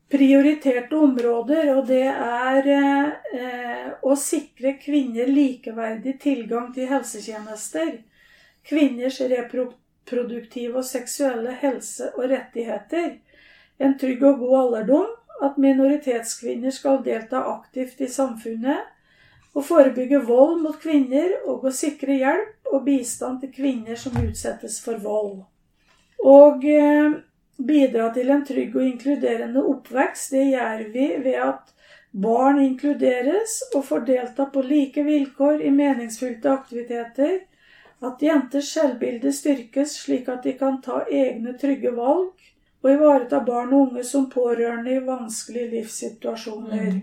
Prioriterte 0.09 0.95
områder, 0.97 1.75
og 1.77 1.85
det 1.87 2.07
er 2.07 2.67
eh, 2.67 3.91
å 4.01 4.15
sikre 4.17 4.73
kvinner 4.81 5.27
likeverdig 5.29 6.19
tilgang 6.19 6.73
til 6.73 6.87
helsetjenester. 6.89 7.99
Kvinners 8.65 9.21
reproduktive 10.09 10.77
og 10.77 10.85
seksuelle 10.85 11.53
helse 11.61 12.11
og 12.15 12.29
rettigheter. 12.29 13.17
En 13.79 13.97
trygg 13.97 14.23
og 14.23 14.39
god 14.39 14.59
alderdom. 14.63 15.15
At 15.41 15.57
minoritetskvinner 15.57 16.71
skal 16.71 17.03
delta 17.05 17.39
aktivt 17.47 18.01
i 18.01 18.07
samfunnet. 18.11 18.89
Å 19.55 19.61
forebygge 19.63 20.19
vold 20.27 20.59
mot 20.61 20.75
kvinner 20.81 21.37
og 21.47 21.63
å 21.63 21.71
sikre 21.71 22.17
hjelp 22.19 22.73
og 22.73 22.83
bistand 22.83 23.39
til 23.41 23.53
kvinner 23.53 23.95
som 23.95 24.17
utsettes 24.19 24.81
for 24.83 24.99
vold. 24.99 25.39
Og 26.19 26.65
eh, 26.67 27.15
bidra 27.57 28.09
til 28.13 28.29
en 28.29 28.43
trygg 28.45 28.75
og 28.75 28.83
inkluderende 28.83 29.63
oppvekst, 29.63 30.35
det 30.35 30.43
gjør 30.51 30.83
vi 30.93 31.07
ved 31.23 31.39
at 31.39 31.73
barn 32.11 32.59
inkluderes 32.59 33.61
og 33.73 33.85
får 33.87 34.05
delta 34.11 34.45
på 34.51 34.61
like 34.65 35.03
vilkår 35.07 35.63
i 35.63 35.71
meningsfylte 35.71 36.51
aktiviteter. 36.51 37.39
At 37.99 38.21
jenters 38.23 38.71
selvbilde 38.71 39.31
styrkes 39.35 39.97
slik 40.05 40.29
at 40.31 40.43
de 40.43 40.53
kan 40.59 40.79
ta 40.81 41.01
egne 41.11 41.55
trygge 41.59 41.91
valg. 41.95 42.31
Og 42.79 42.91
ivareta 42.93 43.41
barn 43.43 43.73
og 43.75 43.89
unge 43.89 44.03
som 44.07 44.29
pårørende 44.31 44.93
i 44.95 45.01
vanskelige 45.03 45.67
livssituasjoner. 45.73 47.01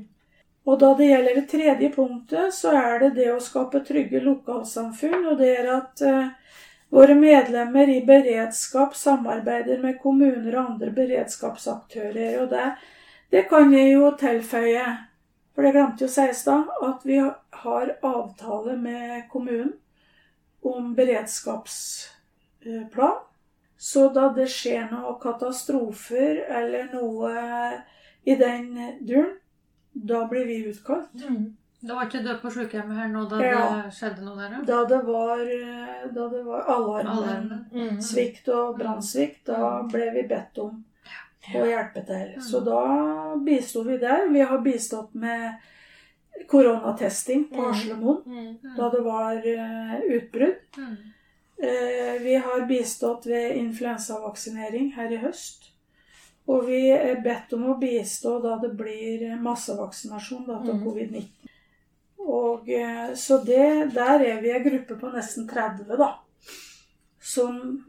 Og 0.66 0.78
da 0.80 0.94
det 0.98 1.10
gjelder 1.10 1.36
det 1.36 1.48
tredje 1.50 1.90
punktet, 1.92 2.54
så 2.54 2.72
er 2.74 3.02
det 3.02 3.10
det 3.18 3.28
å 3.34 3.42
skape 3.44 3.82
trygge 3.84 4.22
lokalsamfunn. 4.24 5.28
Og 5.30 5.36
det 5.38 5.50
er 5.58 5.68
at 5.74 6.02
eh, 6.02 6.32
våre 6.96 7.14
medlemmer 7.14 7.92
i 7.92 8.00
beredskap 8.08 8.96
samarbeider 8.96 9.84
med 9.84 10.00
kommuner 10.02 10.56
og 10.56 10.72
andre 10.72 10.90
beredskapsaktører. 10.96 12.40
Og 12.40 12.50
det, 12.50 12.66
det 13.36 13.44
kan 13.52 13.70
jeg 13.76 13.92
jo 13.92 14.10
tilføye, 14.18 14.86
for 15.54 15.66
det 15.66 15.76
glemte 15.76 16.06
jo 16.06 16.10
å 16.10 16.16
si 16.16 16.28
i 16.32 16.36
stad, 16.40 16.72
at 16.88 17.04
vi 17.04 17.20
har 17.20 17.96
avtale 18.00 18.80
med 18.80 19.26
kommunen 19.28 19.76
om 20.72 20.94
beredskapsplan. 20.98 23.16
Så 23.78 24.08
da 24.14 24.28
det 24.32 24.46
skjer 24.50 24.86
noen 24.90 25.18
katastrofer 25.20 26.38
eller 26.48 26.86
noe 26.94 27.82
i 28.26 28.34
den 28.40 28.70
duren, 29.06 29.34
da 29.92 30.22
blir 30.30 30.46
vi 30.48 30.62
utkalt. 30.70 31.10
Det 31.86 31.92
var 31.94 32.04
ikke 32.08 32.22
død 32.24 32.38
på 32.42 32.50
sykehjemmet 32.50 32.96
her 32.98 33.08
nå 33.12 33.26
da 33.30 33.36
Ja. 33.44 33.58
det 33.84 33.92
skjedde 33.94 34.22
noe 34.24 34.36
der? 34.40 34.48
da? 34.56 34.62
Da 34.64 34.84
det 34.88 35.00
var, 35.06 35.38
da 36.16 36.28
det 36.32 36.40
var 36.46 36.60
alarmen, 36.72 37.12
Alarmen. 37.12 37.60
Mm. 37.72 38.00
svikt 38.02 38.48
og 38.48 38.78
brannsvikt, 38.80 39.44
da 39.46 39.82
ble 39.92 40.08
vi 40.16 40.22
bedt 40.28 40.58
om 40.64 40.84
å 41.54 41.66
hjelpe 41.68 42.02
til. 42.08 42.32
Så 42.42 42.60
da 42.64 42.80
bisto 43.44 43.82
vi 43.86 43.98
der. 44.02 44.26
Vi 44.32 44.40
har 44.40 44.58
bistått 44.64 45.14
med 45.14 45.52
koronatesting 46.48 47.48
på 47.50 47.56
Mm. 47.56 47.72
Haslemoen 47.72 48.22
Mm. 48.26 48.76
da 48.76 48.90
det 48.90 49.00
var 49.04 49.36
uh, 49.36 50.00
utbrudd. 50.16 50.56
Mm. 50.78 50.96
Eh, 51.62 52.22
Vi 52.22 52.34
har 52.34 52.66
bistått 52.68 53.26
ved 53.26 53.56
influensavaksinering 53.56 54.92
her 54.96 55.12
i 55.12 55.16
høst. 55.16 55.70
Og 56.48 56.66
vi 56.66 56.90
er 56.90 57.20
bedt 57.24 57.52
om 57.52 57.64
å 57.72 57.78
bistå 57.80 58.42
da 58.42 58.58
det 58.62 58.76
blir 58.76 59.36
massevaksinasjon 59.40 60.46
da, 60.46 60.60
til 60.64 60.74
Mm. 60.74 60.84
covid-19. 60.84 61.28
Og 62.18 62.68
eh, 62.68 63.14
Så 63.14 63.38
det, 63.44 63.94
der 63.94 64.20
er 64.20 64.40
vi 64.42 64.50
en 64.50 64.62
gruppe 64.64 64.94
på 65.00 65.10
nesten 65.14 65.48
30, 65.48 65.96
da. 65.96 66.18
Som 67.20 67.84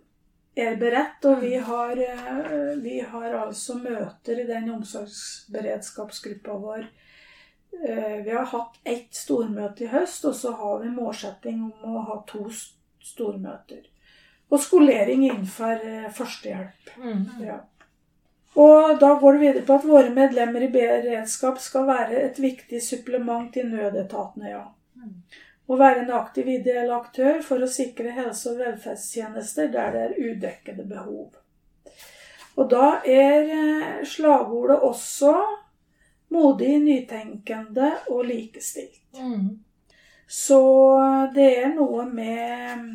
er 0.56 0.76
beredt. 0.76 1.26
Og 1.26 1.42
vi 1.42 1.56
har, 1.56 1.92
eh, 1.98 2.76
vi 2.82 3.00
har 3.00 3.34
altså 3.46 3.76
møter 3.78 4.40
i 4.40 4.48
den 4.48 4.70
omsorgsberedskapsgruppa 4.70 6.54
vår. 6.58 6.88
Eh, 7.84 8.24
Vi 8.24 8.32
har 8.32 8.46
hatt 8.46 8.80
ett 8.84 9.14
stormøte 9.16 9.84
i 9.84 9.88
høst, 9.88 10.26
og 10.26 10.36
så 10.36 10.52
har 10.52 10.80
vi 10.80 10.90
målsetting 10.90 11.62
om 11.64 11.96
å 11.96 12.04
ha 12.10 12.20
to 12.28 12.48
stormøter. 13.04 13.86
Og 14.50 14.62
skolering 14.64 15.26
innenfor 15.28 15.84
eh, 15.86 16.12
førstehjelp. 16.12 16.94
Mm. 16.98 17.26
Ja. 17.46 17.60
Og 18.58 19.00
da 19.00 19.14
går 19.20 19.34
det 19.34 19.40
videre 19.40 19.66
på 19.66 19.76
at 19.78 19.86
våre 19.86 20.14
medlemmer 20.14 20.64
i 20.66 20.72
beredskap 20.74 21.60
skal 21.62 21.86
være 21.86 22.24
et 22.24 22.40
viktig 22.42 22.80
supplement 22.82 23.52
til 23.54 23.70
nødetatene, 23.70 24.50
ja. 24.50 24.64
Og 25.68 25.80
være 25.80 26.06
en 26.06 26.14
aktiv 26.16 26.48
ideell 26.48 26.90
aktør 26.96 27.44
for 27.46 27.62
å 27.62 27.70
sikre 27.70 28.16
helse- 28.16 28.54
og 28.54 28.64
velferdstjenester 28.64 29.68
der 29.74 29.92
det 29.94 30.04
er 30.06 30.32
udekkede 30.32 30.88
behov. 30.88 31.36
Og 32.58 32.70
da 32.72 33.02
er 33.06 33.52
eh, 33.54 34.06
slagordet 34.08 34.80
også 34.82 35.36
modig, 36.34 36.80
nytenkende 36.84 37.92
og 38.12 38.26
likestilt. 38.26 39.02
Mm. 39.20 39.60
Så 40.28 40.62
det 41.36 41.48
er 41.62 41.70
noe 41.76 42.06
med 42.06 42.88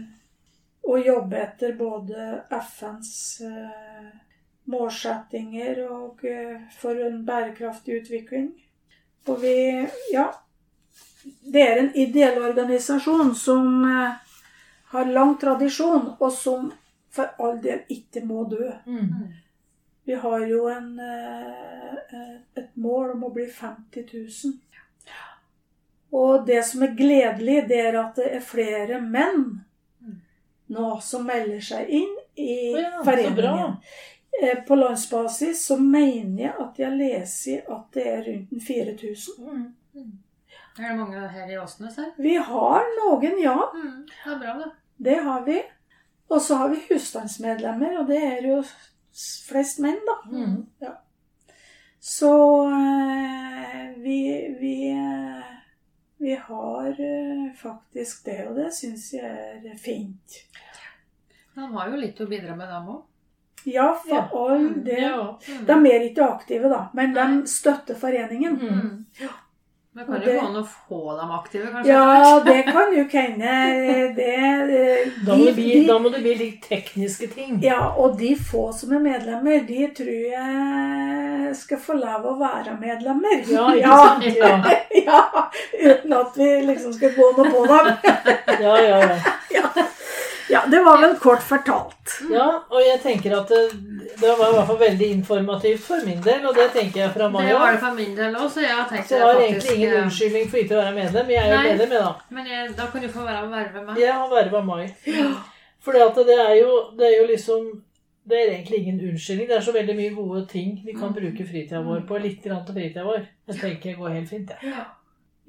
å 0.83 0.99
jobbe 0.99 1.39
etter 1.41 1.73
både 1.79 2.43
FNs 2.51 3.15
eh, 3.47 4.11
målsettinger 4.73 5.81
og 5.87 6.25
eh, 6.29 6.59
for 6.81 6.99
en 7.07 7.23
bærekraftig 7.25 8.03
utvikling. 8.03 8.53
Og 9.27 9.41
vi 9.43 9.89
Ja. 10.13 10.33
Det 11.23 11.63
er 11.63 11.77
en 11.79 11.93
ideell 11.95 12.43
organisasjon 12.43 13.35
som 13.39 13.85
eh, 13.85 14.15
har 14.93 15.05
lang 15.05 15.37
tradisjon, 15.41 16.17
og 16.19 16.33
som 16.33 16.73
for 17.11 17.31
all 17.39 17.61
del 17.63 17.85
ikke 17.89 18.25
må 18.27 18.45
dø. 18.51 18.73
Mm. 18.87 19.31
Vi 20.05 20.15
har 20.15 20.47
jo 20.47 20.67
en, 20.69 20.99
eh, 21.01 22.31
et 22.55 22.77
mål 22.77 23.11
om 23.17 23.25
å 23.25 23.33
bli 23.35 23.47
50 23.47 24.07
000. 24.13 24.55
Og 26.13 26.47
det 26.47 26.63
som 26.69 26.83
er 26.83 26.97
gledelig, 26.97 27.69
det 27.69 27.79
er 27.87 28.01
at 28.01 28.19
det 28.19 28.33
er 28.37 28.43
flere 28.45 29.01
menn 29.01 29.63
nå 30.73 30.89
som 31.05 31.25
melder 31.29 31.61
seg 31.65 31.89
inn 31.89 32.13
i 32.41 32.73
ja, 32.73 33.03
foreningen. 33.05 33.79
Eh, 34.43 34.59
På 34.69 34.75
landsbasis 34.75 35.67
så 35.67 35.77
mener 35.77 36.43
jeg 36.43 36.53
at 36.65 36.79
jeg 36.81 36.99
leser 36.99 37.73
at 37.73 37.89
det 37.97 38.07
er 38.09 38.23
rundt 38.29 38.53
en 38.53 38.63
4000. 38.67 39.49
Mm. 39.93 40.13
Er 40.79 40.89
det 40.89 40.97
mange 40.97 41.27
her 41.35 41.51
i 41.53 41.59
Åsnes 41.61 41.99
her? 42.01 42.13
Vi 42.17 42.37
har 42.37 42.89
noen, 42.99 43.37
ja. 43.43 43.59
Mm. 43.75 44.07
Det 44.09 44.33
er 44.33 44.39
bra, 44.41 44.55
det. 44.63 44.71
Det 44.97 45.19
har 45.27 45.45
vi. 45.45 45.59
Og 46.33 46.41
så 46.41 46.57
har 46.63 46.73
vi 46.73 46.81
husstandsmedlemmer, 46.89 47.99
og 48.01 48.09
det 48.09 48.23
er 48.25 48.47
jo 48.49 48.63
flest 49.49 49.79
menn, 49.85 49.99
da. 50.07 50.17
Mm. 50.31 50.93
Så 52.01 52.33
eh, 52.67 53.93
vi, 54.03 54.19
vi, 54.61 54.91
eh, 54.91 55.53
vi 56.19 56.35
har 56.35 56.89
eh, 56.91 57.53
faktisk 57.63 58.25
det, 58.25 58.41
og 58.49 58.57
det 58.59 58.73
syns 58.75 59.13
jeg 59.15 59.63
er 59.71 59.79
fint. 59.79 60.41
De 61.55 61.69
har 61.75 61.91
jo 61.93 62.01
litt 62.01 62.21
å 62.25 62.27
bidra 62.27 62.57
med, 62.57 62.69
dem 62.73 62.89
òg. 62.97 63.03
Ja, 63.69 63.93
for 63.95 64.17
Ja. 64.17 64.23
all 64.35 64.85
del. 64.85 65.03
Ja. 65.03 65.39
De 65.67 65.71
er 65.73 65.81
mer 65.85 66.01
ikke 66.09 66.25
aktive, 66.27 66.69
da, 66.73 66.89
men 66.99 67.13
de 67.15 67.27
støtter 67.47 67.95
foreningen. 67.95 68.57
Mm. 68.59 69.29
Men 69.95 70.07
kan 70.07 70.21
det 70.21 70.27
jo 70.27 70.41
gå 70.41 70.47
an 70.47 70.55
å 70.57 70.63
få 70.65 71.01
dem 71.19 71.33
aktive, 71.37 71.67
kanskje? 71.69 71.93
Ja, 71.93 72.39
det 72.47 72.63
kan 72.65 72.95
jo 72.97 73.03
hende. 73.13 73.57
Da, 74.17 75.37
da 75.91 75.99
må 76.01 76.13
det 76.15 76.23
bli 76.25 76.37
litt 76.39 76.65
tekniske 76.65 77.29
ting. 77.35 77.59
Ja, 77.61 77.91
og 78.01 78.17
de 78.17 78.31
få 78.41 78.71
som 78.73 78.95
er 78.97 79.05
medlemmer, 79.05 79.61
de 79.69 79.91
tror 79.99 80.25
jeg 80.33 81.53
skal 81.61 81.85
få 81.85 81.99
lov 82.01 82.25
å 82.25 82.35
være 82.41 82.79
medlemmer. 82.81 83.45
Ja, 83.45 83.69
ikke 83.77 83.85
ja, 83.85 84.01
sant? 84.01 84.25
Ja, 84.41 84.53
ja, 85.11 85.23
uten 85.77 86.21
at 86.23 86.41
vi 86.41 86.53
liksom 86.73 86.97
skal 86.97 87.13
gå 87.19 87.33
noe 87.37 87.53
på 87.53 87.67
dem. 87.69 87.93
ja, 88.65 88.79
ja. 88.89 89.03
ja. 89.59 89.73
Ja, 90.53 90.63
det 90.69 90.83
var 90.85 91.01
vel 91.01 91.15
kort 91.21 91.43
fortalt. 91.43 92.17
ja 92.31 92.49
og 92.69 92.81
jeg 92.85 93.01
tenker 93.03 93.37
at 93.39 93.49
det, 93.49 93.61
det 94.21 94.33
var 94.39 94.51
i 94.51 94.57
hvert 94.57 94.69
fall 94.69 94.81
veldig 94.83 95.09
informativt 95.17 95.85
for 95.87 96.05
min 96.07 96.21
del, 96.25 96.45
og 96.49 96.59
det 96.59 96.69
tenker 96.75 97.05
jeg 97.05 97.15
fra 97.15 97.29
Det 97.33 97.55
var 97.57 97.73
det 97.73 97.81
for 97.87 97.97
min 97.97 98.17
del 98.19 98.37
òg, 98.37 98.51
så 98.53 98.65
jeg 98.65 98.75
har 98.77 98.89
tenkt 98.91 99.09
Så 99.09 99.17
jeg 99.17 99.25
har 99.25 99.41
faktisk, 99.41 99.49
egentlig 99.49 99.77
ingen 99.79 99.95
eh, 99.95 100.03
unnskyldning 100.03 100.51
for 100.51 100.63
ikke 100.63 100.77
å 100.77 100.83
være 100.83 100.95
medlem. 100.99 101.33
Jeg 101.33 101.47
er 101.47 101.55
jo 101.55 101.63
medlem, 101.71 101.97
jeg, 101.97 102.05
da. 102.05 102.13
Men 102.37 102.53
jeg, 102.53 102.75
da 102.83 102.91
kan 102.93 103.07
du 103.07 103.09
få 103.17 103.25
være 103.29 103.47
med 103.47 103.59
verve 103.63 103.87
med. 103.87 104.03
Jeg 104.03 104.13
har 104.21 104.31
verva 104.31 104.63
Mai. 104.67 104.87
For 105.83 105.93
det 105.97 106.37
er, 106.39 106.55
jo, 106.61 106.77
det 106.99 107.09
er 107.09 107.17
jo 107.21 107.27
liksom 107.27 107.71
Det 108.29 108.39
er 108.39 108.53
egentlig 108.53 108.79
ingen 108.79 109.01
unnskyldning. 109.09 109.49
Det 109.49 109.57
er 109.57 109.65
så 109.67 109.73
veldig 109.75 109.95
mye 109.99 110.15
gode 110.15 110.47
ting 110.47 110.77
vi 110.87 110.93
kan 110.95 111.15
bruke 111.15 111.47
fritida 111.47 111.81
vår 111.83 112.05
på. 112.07 112.21
Litt 112.23 112.45
grann 112.45 112.63
til 112.67 112.77
fritida 112.77 113.03
vår. 113.07 113.25
Jeg 113.51 113.59
tenker 113.59 113.91
det 113.91 113.99
går 113.99 114.19
helt 114.19 114.29
fint. 114.31 114.53
Ja. 114.63 114.85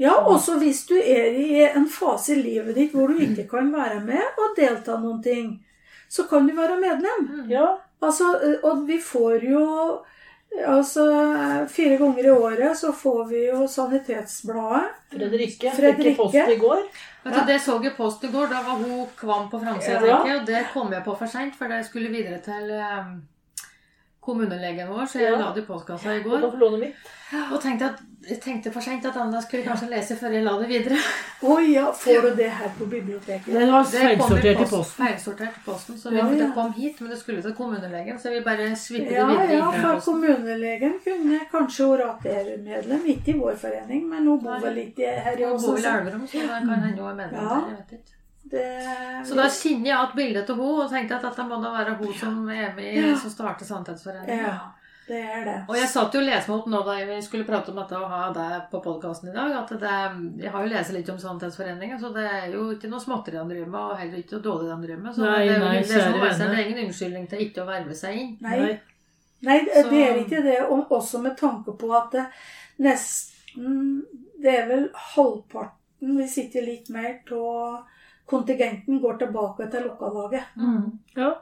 Ja, 0.03 0.17
også 0.27 0.57
hvis 0.59 0.83
du 0.89 0.95
er 0.99 1.37
i 1.39 1.61
en 1.65 1.87
fase 1.89 2.35
i 2.35 2.41
livet 2.41 2.75
ditt 2.75 2.95
hvor 2.95 3.11
du 3.11 3.21
ikke 3.23 3.47
kan 3.49 3.71
være 3.73 4.01
med 4.03 4.41
og 4.41 4.57
delta 4.57 4.97
noen 4.99 5.21
ting, 5.23 5.53
så 6.11 6.27
kan 6.29 6.47
du 6.47 6.55
være 6.57 6.79
medlem. 6.81 7.29
Mm. 7.29 7.51
Ja. 7.51 7.69
Altså, 8.03 8.33
og 8.63 8.83
vi 8.87 8.99
får 9.01 9.47
jo 9.51 9.63
Altså, 10.53 11.03
fire 11.65 11.95
ganger 11.97 12.27
i 12.27 12.29
året 12.29 12.77
så 12.77 12.91
får 12.93 13.23
vi 13.31 13.39
jo 13.47 13.63
Sanitetsbladet. 13.67 14.91
Fredrikke. 15.09 15.71
Fredrikke. 15.73 16.11
Ikke 16.11 16.19
post 16.19 16.51
i 16.53 16.57
går. 16.61 16.83
Vet 17.23 17.33
du, 17.33 17.39
Det 17.47 17.55
så 17.61 17.79
jeg 17.81 17.95
post 17.97 18.23
i 18.23 18.29
går. 18.29 18.51
Da 18.51 18.61
var 18.67 18.77
hun 18.83 19.07
kvam 19.17 19.49
på 19.49 19.59
framsida. 19.63 20.05
Ja. 20.05 20.19
Og 20.35 20.45
det 20.45 20.67
kom 20.73 20.93
jeg 20.93 21.01
på 21.07 21.15
for 21.17 21.25
seint, 21.25 21.57
for 21.57 21.73
det 21.73 21.81
skulle 21.87 22.13
videre 22.13 22.37
til 22.45 22.69
kommunelegen 24.25 24.87
vår. 24.89 25.05
Så 25.05 25.19
jeg 25.19 25.31
Ja. 25.33 25.37
la 25.39 25.53
det 25.53 25.63
i 25.63 25.67
postkassa 25.67 26.15
i 26.15 26.23
går. 26.23 26.43
Og 27.51 27.61
tenkte, 27.61 27.85
at, 27.85 27.99
tenkte 28.43 28.71
for 28.71 28.79
seint 28.85 29.05
at 29.05 29.15
Anna 29.17 29.39
skulle 29.41 29.63
kanskje 29.65 29.89
lese 29.89 30.15
før 30.19 30.31
jeg 30.35 30.43
la 30.45 30.51
det 30.59 30.67
videre. 30.69 30.97
Å 31.41 31.55
ja, 31.73 31.85
får 31.91 32.21
du 32.21 32.35
det 32.35 32.49
her 32.51 32.69
på 32.77 32.85
biblioteket? 32.91 33.47
Den 33.53 33.71
var 33.71 33.83
feilsortert 33.89 34.61
i 34.61 34.67
posten. 34.69 35.05
Feilsortert 35.05 35.57
i 35.57 35.63
posten, 35.65 35.97
så 35.97 36.09
vi, 36.11 36.17
Ja, 36.17 36.27
ja. 36.29 36.35
det 36.45 36.53
kom 36.53 36.71
hit. 36.73 37.01
Men 37.01 37.09
det 37.09 37.19
skulle 37.19 37.41
til 37.41 37.53
kommunelegen, 37.57 38.19
så 38.19 38.29
vi 38.29 38.41
bare 38.45 38.69
svippet 38.75 39.11
Ja, 39.17 39.25
det 39.27 39.39
videre. 39.39 39.57
ja, 39.57 39.71
for 39.81 40.11
kommunelegen 40.11 40.93
kunne 41.03 41.39
kanskje 41.51 41.85
hun 41.85 41.97
være 42.23 42.57
medlem, 42.63 43.05
ikke 43.05 43.27
i 43.35 43.39
vår 43.39 43.55
forening, 43.65 44.09
men 44.09 44.27
hun 44.27 44.43
bor 44.43 44.59
vel 44.61 44.77
ikke 44.77 45.07
her 45.25 45.37
i 45.39 45.43
Hun 45.43 45.53
oss 45.55 45.65
bor 45.65 45.77
i. 45.77 45.81
Elverum, 45.81 46.27
så 46.27 46.37
da 46.47 46.59
kan 46.59 46.79
hende 46.85 47.01
hun 47.01 47.09
er 47.11 47.15
medlem 47.25 47.41
Ja. 47.41 47.49
der. 47.49 47.67
Jeg 47.67 47.77
vet 47.77 47.91
ikke. 47.99 48.19
Det, 48.53 49.25
Så 49.25 49.33
da 49.39 49.47
kjenner 49.49 49.87
jeg 49.89 49.95
igjen 49.97 50.15
bildet 50.19 50.45
til 50.45 50.59
henne 50.59 50.85
og 50.85 50.91
tenkte 50.91 51.17
at 51.17 51.23
dette 51.25 51.45
må 51.49 51.57
da 51.63 51.71
være 51.73 51.97
hun 51.97 52.13
som 52.19 52.39
er 52.53 52.73
med 52.77 52.85
i 52.85 53.01
Ja. 53.01 53.15
som 53.17 53.31
starter 53.33 53.65
Sannhetsforeningen. 53.65 54.43
Ja, 54.45 54.59
det 55.07 55.21
er 55.25 55.45
det. 55.47 55.55
Og 55.67 55.75
jeg 55.79 55.87
satt 55.89 56.13
jo 56.13 56.19
og 56.21 56.27
leste 56.27 56.51
meg 56.51 56.59
opp 56.59 56.67
nå 56.69 56.81
da 56.85 56.97
vi 57.09 57.15
skulle 57.25 57.47
prate 57.47 57.71
om 57.73 57.79
dette 57.81 57.97
og 57.97 58.11
ha 58.11 58.27
det 58.35 58.49
på 58.69 58.81
podkasten 58.83 59.31
i 59.31 59.33
dag. 59.33 59.55
at 59.57 59.73
det, 59.81 60.43
Jeg 60.43 60.51
har 60.51 60.63
jo 60.67 60.73
lest 60.75 60.93
litt 60.93 61.09
om 61.09 61.17
Sannhetsforeningen, 61.17 61.99
så 61.99 62.13
det 62.13 62.25
er 62.29 62.53
jo 62.53 62.67
ikke 62.75 62.91
noe 62.91 62.99
småtteri 63.01 63.37
han 63.41 63.49
driver 63.49 63.71
med, 63.73 63.79
og 63.81 63.97
heller 63.97 64.17
ikke 64.21 64.37
noe 64.37 64.45
dårlig 64.49 64.69
han 64.69 64.83
driver 64.85 65.01
med. 65.01 65.15
Så 65.15 65.21
Nei, 65.25 65.47
det, 65.47 65.59
nei, 65.59 65.77
det, 65.81 65.97
er 65.97 66.33
som 66.37 66.51
det 66.51 66.59
er 66.59 66.67
ingen 66.67 66.85
unnskyldning 66.85 67.29
til 67.29 67.39
ikke 67.47 67.63
å 67.63 67.69
verve 67.71 67.95
seg 67.95 68.19
inn. 68.21 68.37
Nei, 68.41 68.59
nei 69.41 69.57
det 69.65 69.87
det 69.89 70.03
er 70.03 70.21
ikke 70.21 70.43
det. 70.45 70.59
Og 70.69 70.91
også 70.91 71.23
med 71.23 71.37
tanke 71.37 71.73
på 71.73 71.89
at 71.97 72.11
det 72.11 72.27
nesten 72.79 74.05
Det 74.43 74.53
er 74.59 74.67
vel 74.67 74.89
halvparten, 75.15 76.17
hvis 76.17 76.37
ikke 76.37 76.61
litt 76.65 76.89
mer, 76.89 77.19
av 77.31 77.85
kontingenten 78.29 79.01
går 79.01 79.17
tilbake 79.19 79.67
til 79.71 79.83
lokallaget. 79.87 80.43
Mm. 80.57 80.99
Ja. 81.15 81.33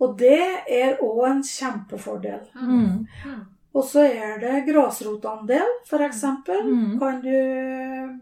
Og 0.00 0.14
det 0.18 0.40
er 0.72 1.00
òg 1.04 1.24
en 1.28 1.42
kjempefordel. 1.44 2.40
Mm. 2.56 3.06
Mm. 3.26 3.40
Og 3.74 3.84
så 3.86 4.02
er 4.02 4.38
det 4.42 4.64
grasrotandel, 4.66 5.68
f.eks. 5.86 6.22
Mm. 6.48 6.98
Kan 6.98 7.20
du 7.22 7.36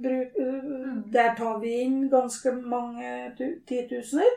bruke 0.03 0.49
Der 1.13 1.35
tar 1.39 1.59
vi 1.63 1.71
inn 1.87 2.09
ganske 2.11 2.53
mange 2.53 3.33
tu- 3.39 3.61
titusener. 3.67 4.35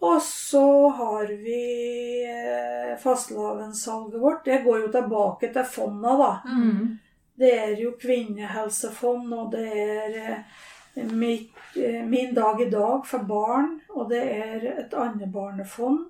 Og 0.00 0.22
så 0.24 0.88
har 0.96 1.26
vi 1.26 2.24
eh, 2.24 2.96
fastelavnssalget 3.02 4.20
vårt. 4.22 4.44
Det 4.44 4.62
går 4.64 4.78
jo 4.80 4.88
tilbake 4.94 5.52
til 5.52 5.64
fonda 5.64 6.14
da. 6.16 6.30
Mm. 6.48 6.98
Det 7.36 7.50
er 7.58 7.74
jo 7.82 7.92
kvinnehelsefond, 8.00 9.34
og 9.34 9.50
det 9.52 9.66
er 9.68 10.16
eh, 10.22 10.38
mitt, 10.94 11.52
eh, 11.76 12.04
Min 12.06 12.34
dag 12.34 12.60
i 12.60 12.70
dag 12.70 13.06
for 13.06 13.18
barn, 13.18 13.80
og 13.88 14.10
det 14.10 14.22
er 14.22 14.66
et 14.78 14.94
andrebarnefond. 14.94 16.06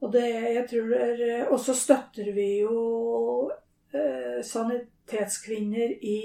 Og, 0.00 0.12
det 0.12 0.26
jeg 0.28 0.66
tror 0.70 0.94
er, 0.94 1.46
og 1.48 1.60
så 1.60 1.74
støtter 1.74 2.32
vi 2.36 2.48
jo 2.60 3.50
eh, 3.94 4.42
sanitetskvinner 4.44 5.94
i 6.04 6.18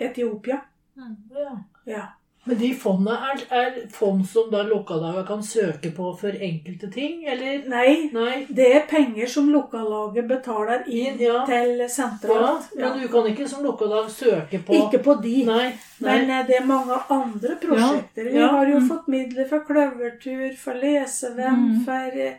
Etiopia. 0.00 0.60
Mm. 0.96 1.16
ja. 1.36 1.58
Ja. 1.86 2.06
Men 2.46 2.58
de 2.60 2.68
fondene 2.78 3.16
er, 3.32 3.40
er 3.50 3.78
fond 3.92 4.22
som 4.28 4.50
da 4.52 4.62
lokallaget 4.62 5.26
kan 5.26 5.42
søke 5.42 5.90
på 5.96 6.12
for 6.20 6.30
enkelte 6.48 6.90
ting, 6.94 7.24
eller? 7.26 7.64
Nei, 7.68 8.08
Nei. 8.14 8.46
det 8.48 8.68
er 8.76 8.84
penger 8.90 9.26
som 9.30 9.48
lokallaget 9.52 10.28
betaler 10.30 10.84
inn 10.86 11.18
Ja. 11.18 11.42
til 11.48 11.82
Ja, 11.82 12.60
men 12.76 12.96
men 12.96 13.00
du 13.02 13.08
kan 13.08 13.26
ikke 13.26 13.48
som 13.48 13.64
lokallag 13.64 14.10
søke 14.10 14.62
på 14.62 14.74
Ikke 14.78 15.02
på 15.02 15.14
de. 15.22 15.44
Nei. 15.44 15.56
nei. 15.66 15.72
Men 15.98 16.30
eh, 16.30 16.46
det 16.46 16.56
er 16.60 16.66
mange 16.66 16.98
andre 17.10 17.56
prosjekter. 17.62 18.30
Vi 18.30 18.38
ja, 18.38 18.46
har 18.52 18.66
jo 18.70 18.78
mm. 18.78 18.88
fått 18.88 19.08
midler 19.08 19.48
for 19.48 19.66
kløvertur, 19.66 20.56
for 20.56 20.74
lesevenn, 20.74 21.66
Mm. 21.66 21.84
for 21.84 22.20
eh, 22.20 22.38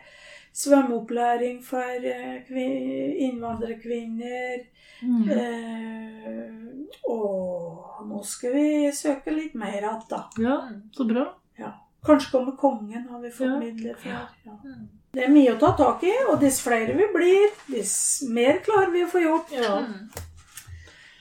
svømmeopplæring 0.58 1.60
for 1.64 2.06
eh, 2.10 2.52
innvandrerkvinner. 3.28 4.64
Mm. 5.02 5.28
Eh, 5.30 6.54
og 7.10 8.06
nå 8.08 8.22
skal 8.26 8.54
vi 8.56 8.68
søke 8.94 9.34
litt 9.34 9.54
mer 9.58 9.76
igjen, 9.78 10.00
da. 10.10 10.24
Ja, 10.42 10.56
så 10.96 11.06
bra. 11.08 11.26
Kanskje 12.06 12.30
kommer 12.30 12.54
kongen, 12.56 13.08
har 13.10 13.20
vi 13.20 13.30
fått 13.34 13.48
Ja. 13.50 13.56
midler 13.58 13.96
for. 13.98 14.08
Ja. 14.08 14.52
Det 15.12 15.24
er 15.24 15.32
mye 15.34 15.54
å 15.56 15.58
ta 15.58 15.72
tak 15.76 16.04
i, 16.06 16.12
og 16.30 16.38
dess 16.40 16.60
flere 16.62 16.94
vi 16.94 17.06
blir, 17.12 17.48
dess 17.66 18.22
mer 18.30 18.60
klarer 18.64 18.92
vi 18.94 19.02
å 19.02 19.08
få 19.10 19.22
gjort. 19.24 19.50
Ja. 19.52 19.80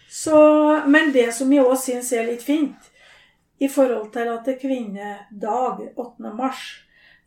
Så, 0.10 0.38
men 0.88 1.12
det 1.16 1.32
som 1.34 1.52
jeg 1.54 1.66
òg 1.66 1.78
syns 1.82 2.12
er 2.14 2.28
litt 2.30 2.46
fint, 2.46 2.78
i 3.60 3.68
forhold 3.74 4.12
til 4.14 4.30
at 4.30 4.46
det 4.46 4.54
er 4.56 4.62
kvinnedag 4.62 5.82
8. 5.98 6.34
mars 6.38 6.62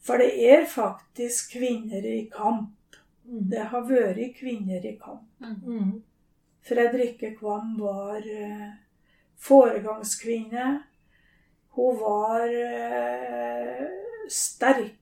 For 0.01 0.21
det 0.21 0.31
er 0.53 0.67
faktisk 0.67 1.53
kvinner 1.59 2.05
i 2.07 2.31
kamp. 2.33 2.97
Mm. 3.25 3.43
Det 3.51 3.67
har 3.73 3.85
vært 3.89 4.39
kvinner 4.39 4.87
i 4.87 4.95
kamp. 4.99 5.27
Mm. 5.41 6.01
Fredrikke 6.67 7.35
Kvam 7.37 7.75
var 7.81 8.25
eh, 8.25 8.71
foregangskvinne. 9.41 10.83
Hun 11.77 12.01
var 12.01 12.47
eh, 12.49 13.85
sterk. 14.29 14.97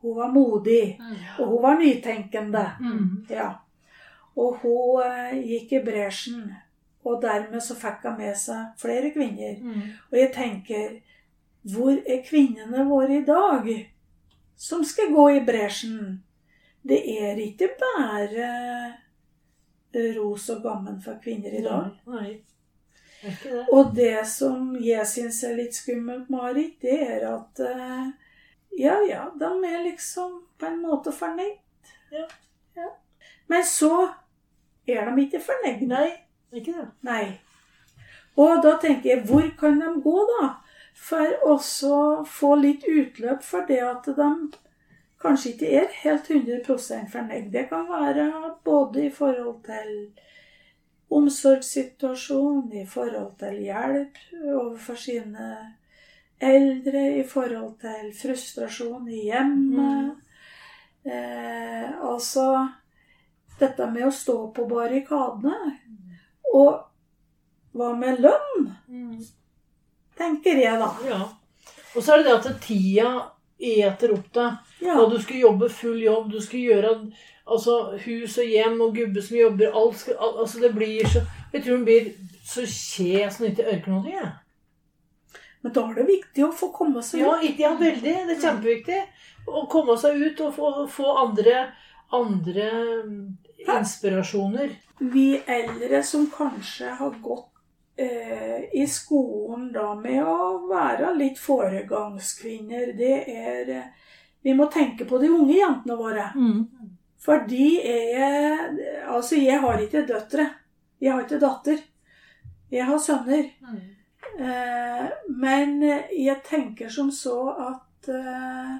Hun 0.00 0.16
var 0.16 0.32
modig. 0.32 0.96
Mm. 1.00 1.16
Og 1.38 1.46
hun 1.46 1.62
var 1.62 1.78
nytenkende. 1.78 2.66
Mm. 2.80 3.26
Ja. 3.30 3.52
Og 4.36 4.58
hun 4.62 5.02
eh, 5.04 5.38
gikk 5.44 5.72
i 5.72 5.84
bresjen. 5.84 6.50
Og 7.04 7.22
dermed 7.22 7.60
så 7.64 7.76
fikk 7.80 8.04
hun 8.08 8.18
med 8.18 8.36
seg 8.36 8.74
flere 8.80 9.12
kvinner. 9.14 9.56
Mm. 9.60 9.86
Og 10.10 10.18
jeg 10.18 10.32
tenker 10.34 11.00
Hvor 11.60 11.92
er 11.92 12.22
kvinnene 12.24 12.86
våre 12.88 13.18
i 13.18 13.24
dag 13.24 13.66
som 14.60 14.84
skal 14.84 15.12
gå 15.14 15.30
i 15.30 15.40
bresjen? 15.44 16.22
Det 16.82 17.00
er 17.20 17.38
ikke 17.40 17.70
bare 17.80 18.50
ros 20.16 20.48
og 20.52 20.62
gammen 20.62 21.00
for 21.02 21.20
kvinner 21.22 21.54
i 21.56 21.62
dag. 21.64 21.90
Nei. 22.06 22.30
Er 23.22 23.36
det. 23.42 23.64
Og 23.72 23.94
det 23.96 24.26
som 24.28 24.76
jeg 24.80 25.04
syns 25.08 25.42
er 25.44 25.56
litt 25.58 25.76
skummelt, 25.76 26.30
Marit, 26.32 26.78
det 26.80 26.96
er 27.04 27.26
at 27.34 27.60
eh, 27.64 28.06
Ja, 28.78 29.00
ja, 29.02 29.26
de 29.34 29.50
er 29.66 29.82
liksom 29.82 30.36
på 30.58 30.68
en 30.68 30.78
måte 30.84 31.12
fornøyd. 31.12 31.58
Ja. 32.12 32.24
Ja. 32.76 32.86
Men 33.50 33.64
så 33.66 34.08
er 34.86 35.08
de 35.10 35.24
ikke 35.24 35.40
fornøyd. 35.42 35.82
Nei, 35.90 36.08
ikke 36.54 36.76
det. 36.76 36.86
Nei. 37.04 37.24
Og 38.38 38.62
da 38.64 38.76
tenker 38.80 39.10
jeg, 39.10 39.24
hvor 39.26 39.48
kan 39.58 39.80
de 39.82 39.90
gå, 40.04 40.16
da? 40.30 40.52
For 41.00 41.32
også 41.48 42.24
få 42.28 42.54
litt 42.60 42.84
utløp 42.88 43.44
for 43.44 43.64
det 43.68 43.80
at 43.82 44.08
de 44.16 44.30
kanskje 45.20 45.54
ikke 45.54 45.70
er 45.80 45.94
helt 46.02 46.28
100% 46.30 47.08
fornøyd. 47.12 47.48
Det 47.52 47.66
kan 47.68 47.88
være 47.88 48.26
både 48.64 49.06
i 49.06 49.10
forhold 49.10 49.62
til 49.64 49.94
omsorgssituasjon, 51.10 52.72
i 52.72 52.86
forhold 52.86 53.32
til 53.40 53.58
hjelp 53.64 54.20
overfor 54.44 54.94
sine 54.94 55.48
eldre, 56.40 57.02
i 57.18 57.24
forhold 57.28 57.74
til 57.80 58.12
frustrasjon 58.20 59.08
i 59.08 59.24
hjemmet. 59.28 60.12
Eh, 61.04 61.88
altså 62.04 62.68
dette 63.60 63.88
med 63.90 64.06
å 64.08 64.14
stå 64.14 64.38
på 64.56 64.68
barrikadene. 64.70 65.74
Og 66.54 66.78
hva 67.76 67.92
med 67.96 68.22
lønn, 68.24 68.72
Mm. 68.90 69.20
Tenker 70.20 70.60
jeg 70.60 70.80
da. 70.80 70.90
Ja. 71.08 71.20
Og 71.94 72.04
så 72.04 72.14
er 72.14 72.22
det 72.22 72.30
det 72.30 72.38
at 72.38 72.64
tida 72.64 73.10
eter 73.60 74.14
opp 74.14 74.28
deg. 74.36 74.72
Ja, 74.80 74.96
Og 75.00 75.10
du 75.12 75.18
skal 75.20 75.42
jobbe 75.42 75.68
full 75.68 76.00
jobb, 76.02 76.30
du 76.32 76.40
skal 76.40 76.60
gjøre 76.60 76.92
altså, 77.46 77.96
hus 78.04 78.38
og 78.40 78.52
hjem 78.52 78.78
og 78.80 78.94
gubbe 78.96 79.22
som 79.24 79.36
jobber 79.36 79.74
alt 79.76 79.98
skal, 80.00 80.16
al 80.16 80.38
altså, 80.44 80.60
Det 80.62 80.72
blir 80.74 81.08
så 81.08 81.24
Jeg 81.52 81.64
tror 81.64 81.76
det 81.76 81.84
blir 81.84 82.12
så 82.46 82.64
kje 82.66 83.26
hun 83.38 83.50
ikke 83.50 83.66
orker 83.68 83.92
noe. 83.92 84.10
Jeg. 84.10 84.30
Men 85.62 85.74
da 85.76 85.82
er 85.90 85.98
det 86.00 86.06
viktig 86.08 86.44
å 86.46 86.54
få 86.56 86.70
komme 86.74 87.02
seg 87.04 87.20
ut. 87.20 87.26
Ja, 87.26 87.52
ja, 87.66 87.72
veldig. 87.78 88.14
Det 88.26 88.36
er 88.36 88.40
kjempeviktig. 88.42 89.00
Å 89.50 89.66
komme 89.70 89.96
seg 90.00 90.18
ut 90.22 90.40
og 90.46 90.54
få, 90.56 90.70
få 90.90 91.12
andre, 91.20 91.66
andre 92.16 92.70
inspirasjoner. 93.66 94.72
Vi 95.12 95.26
eldre 95.46 96.02
som 96.06 96.26
kanskje 96.32 96.94
har 96.98 97.18
gått 97.22 97.50
i 98.72 98.86
skolen 98.86 99.70
da 99.72 99.94
med 99.98 100.22
å 100.24 100.66
være 100.70 101.12
litt 101.18 101.38
foregangskvinner, 101.40 102.92
det 102.96 103.16
er 103.28 103.72
eh, 103.74 104.08
Vi 104.42 104.54
må 104.56 104.70
tenke 104.72 105.04
på 105.04 105.18
de 105.20 105.28
unge 105.28 105.58
jentene 105.58 105.96
våre. 105.98 106.30
Mm. 106.34 106.62
For 107.20 107.44
de 107.48 107.66
er 107.84 108.78
Altså, 109.04 109.36
jeg 109.36 109.60
har 109.60 109.80
ikke 109.82 110.06
døtre. 110.08 110.46
Jeg 111.00 111.12
har 111.12 111.26
ikke 111.26 111.40
datter. 111.42 111.82
Jeg 112.70 112.86
har 112.88 112.98
sønner. 112.98 113.50
Mm. 113.60 113.82
Eh, 114.40 115.10
men 115.28 115.82
jeg 115.82 116.38
tenker 116.46 116.88
som 116.88 117.10
så 117.12 117.36
at 117.66 118.08
eh, 118.08 118.76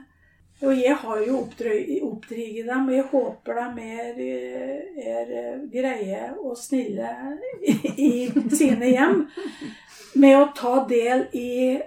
Og 0.60 0.76
jeg 0.76 0.96
har 1.02 1.20
jo 1.24 1.38
oppdriget 1.40 2.66
dem, 2.68 2.88
og 2.88 2.94
jeg 2.94 3.06
håper 3.12 3.60
de 3.76 3.86
er, 3.88 5.30
er 5.32 5.62
greie 5.72 6.26
og 6.36 6.58
snille 6.58 7.14
i, 7.64 7.76
i 7.96 8.10
sine 8.52 8.90
hjem. 8.92 9.22
Med 10.20 10.36
å 10.36 10.50
ta 10.56 10.74
del 10.90 11.28
i 11.38 11.78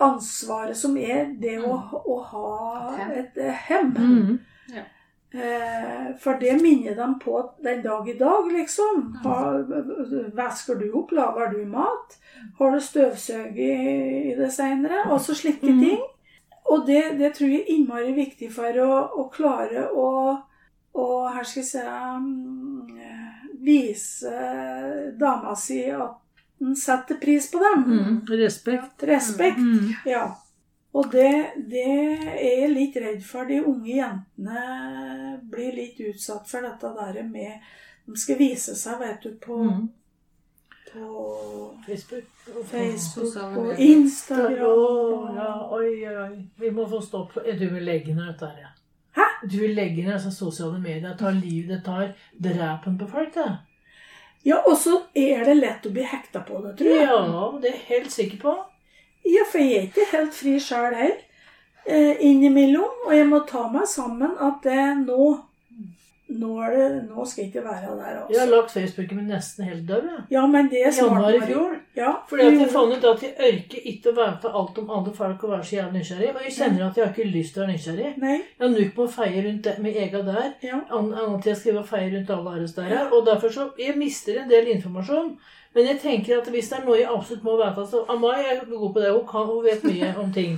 ansvaret 0.00 0.78
som 0.78 0.94
er 0.96 1.34
det 1.40 1.58
å, 1.64 1.74
å 2.06 2.20
ha 2.30 3.10
et 3.18 3.36
hem. 3.66 3.92
Mm. 3.98 4.38
Eh, 5.32 6.06
for 6.18 6.38
det 6.40 6.56
minner 6.62 6.94
dem 6.94 7.18
på 7.18 7.42
den 7.62 7.82
dag 7.82 8.08
i 8.08 8.16
dag, 8.18 8.52
liksom. 8.52 9.18
Har, 9.24 9.62
vasker 10.36 10.74
du 10.74 10.92
opp? 10.92 11.12
Lager 11.12 11.52
du 11.54 11.64
mat? 11.66 12.16
Har 12.58 12.72
du 12.74 12.80
støvsug 12.80 13.58
i, 13.58 14.34
det 14.38 14.50
seinere? 14.54 15.04
Og 15.10 15.20
så 15.20 15.36
slike 15.38 15.66
ting. 15.66 16.00
Og 16.70 16.86
det, 16.86 17.02
det 17.18 17.32
tror 17.34 17.50
jeg 17.50 17.64
er 17.64 17.72
innmari 17.74 18.12
viktig 18.14 18.50
for 18.54 18.76
å, 18.84 18.90
å 19.18 19.26
klare 19.34 19.88
å, 19.90 20.10
å 20.94 21.06
her 21.34 21.46
skal 21.46 21.64
jeg 21.64 21.70
si 21.72 21.82
mm, 21.82 22.98
Vise 23.60 24.32
dama 25.20 25.52
si 25.58 25.82
at 25.92 26.16
en 26.60 26.76
setter 26.76 27.18
pris 27.20 27.50
på 27.50 27.58
dem. 27.60 27.82
Mm. 27.84 28.14
Respekt. 28.40 29.02
Respekt. 29.08 29.58
Mm. 29.58 29.90
Ja. 30.08 30.22
Og 30.92 31.10
det, 31.12 31.52
det 31.70 31.84
er 32.34 32.62
jeg 32.62 32.70
litt 32.72 32.96
redd 33.00 33.20
for. 33.24 33.48
De 33.48 33.60
unge 33.60 33.94
jentene 33.98 35.36
blir 35.52 35.76
litt 35.76 36.00
utsatt 36.08 36.48
for 36.50 36.66
dette 36.66 36.90
der 36.96 37.22
med 37.28 37.70
De 38.06 38.16
skal 38.18 38.40
vise 38.40 38.74
seg, 38.74 38.98
vet 39.02 39.22
du, 39.22 39.34
på, 39.38 39.60
Mm. 39.60 39.88
På 40.92 41.74
Facebook. 41.86 42.24
Facebook 42.70 43.26
Sosiale 43.26 43.58
og. 43.58 43.80
Instagram. 43.80 45.36
Ja, 45.36 45.52
oi, 45.74 46.08
oi. 46.08 46.44
Vi 46.56 46.70
må 46.70 46.88
få 46.88 47.00
stopp. 47.00 47.34
Du 47.34 47.66
vil 47.74 47.82
legge 47.82 48.14
ned 48.14 48.32
dette 48.32 48.50
her, 48.50 48.60
ja. 48.66 48.72
Hæ? 49.16 49.26
Du 49.46 49.58
vil 49.60 49.74
legge 49.74 50.04
ned 50.04 50.18
disse 50.18 50.32
sosiale 50.34 50.78
medier. 50.78 51.16
Tar 51.16 51.36
liv, 51.38 51.68
det 51.68 51.82
tar 51.84 52.12
drepen 52.38 52.98
på 52.98 53.08
folk, 53.10 53.34
det. 53.34 53.56
Ja, 54.44 54.62
og 54.66 54.76
så 54.80 55.02
er 55.14 55.44
det 55.44 55.58
lett 55.58 55.86
å 55.86 55.92
bli 55.92 56.04
hekta 56.08 56.40
på 56.48 56.62
det, 56.64 56.76
tror 56.78 56.94
jeg. 56.94 57.08
Ja, 57.08 57.48
det 57.60 57.68
er 57.68 57.76
jeg 57.76 57.88
helt 57.88 58.14
sikker 58.14 58.38
på. 58.44 58.54
Ja, 59.28 59.44
for 59.50 59.60
jeg 59.60 59.76
er 59.76 59.88
ikke 59.90 60.06
helt 60.14 60.34
fri 60.34 60.54
sjøl 60.62 60.94
heller. 60.96 61.18
Eh, 61.84 62.16
innimellom. 62.24 63.04
Og 63.06 63.12
jeg 63.16 63.28
må 63.28 63.42
ta 63.48 63.66
meg 63.72 63.88
sammen 63.88 64.32
at 64.40 64.64
det 64.64 64.86
nå 65.04 65.26
Nå, 66.30 66.50
det, 66.70 66.84
nå 67.08 67.24
skal 67.26 67.42
jeg 67.42 67.48
ikke 67.50 67.64
være 67.64 67.94
der, 67.98 68.18
Jeg 68.30 68.38
har 68.40 68.46
lagt 68.52 68.70
Facebooken 68.70 69.16
min 69.18 69.26
nesten 69.32 69.64
helt 69.66 69.82
død. 69.88 70.04
Ja, 70.30 70.44
men 70.46 70.68
det 70.70 70.84
er 70.86 70.92
smart 70.94 71.34
i 71.34 71.40
fjor. 71.40 71.72
Ja, 71.96 72.12
Fordi 72.28 72.46
at 72.46 72.58
jeg 72.60 72.68
fant 72.70 72.94
ut 72.94 73.04
at 73.10 73.22
jeg 73.26 73.34
orker 73.48 73.88
ikke 73.92 74.12
å 74.12 74.16
vite 74.20 74.52
alt 74.60 74.78
om 74.78 74.90
andre 74.98 75.14
folk 75.16 75.44
og 75.44 75.50
være 75.56 75.64
så 75.66 75.76
jævlig 75.80 76.00
nysgjerrig. 76.00 76.30
Og 76.36 76.42
jeg 76.46 76.54
kjenner 76.58 76.86
at 76.86 76.96
jeg 77.00 77.04
har 77.06 77.12
ikke 77.16 77.30
lyst 77.34 77.54
til 77.54 77.62
å 77.62 77.66
være 77.66 77.74
nysgjerrig. 77.74 78.12
Nei. 78.22 78.36
Jeg 78.38 78.62
har 78.62 78.74
nok 78.76 78.94
på 78.94 79.06
å 79.08 79.14
feie 79.18 79.42
rundt 79.48 79.64
det, 79.66 79.74
med 79.82 79.96
ega 80.06 80.22
der. 80.30 80.52
Ja. 80.62 80.80
An- 80.90 81.14
Annet 81.14 81.42
til 81.42 81.50
jeg 81.54 81.60
skriver 81.64 81.88
feil 81.90 82.14
rundt 82.14 82.30
alle 82.36 82.54
deres 82.60 82.76
der. 82.78 82.92
Ja. 82.94 83.02
Og 83.10 83.26
derfor 83.26 83.48
så 83.58 83.70
Jeg 83.78 83.96
mister 83.98 84.38
en 84.44 84.48
del 84.48 84.70
informasjon. 84.76 85.34
Men 85.74 85.86
jeg 85.86 85.98
tenker 86.02 86.40
at 86.40 86.48
hvis 86.50 86.68
det 86.68 86.78
er 86.80 86.84
noe 86.86 86.96
jeg 86.98 87.06
absolutt 87.14 87.44
må 87.46 87.52
vite 87.60 87.84
så 87.86 88.00
Amai 88.10 88.40
er 88.42 88.64
god 88.66 88.88
på 88.94 89.00
det. 89.04 89.12
Hun, 89.14 89.26
kan, 89.30 89.46
hun 89.46 89.64
vet 89.64 89.84
mye 89.86 90.08
om 90.18 90.32
ting. 90.34 90.56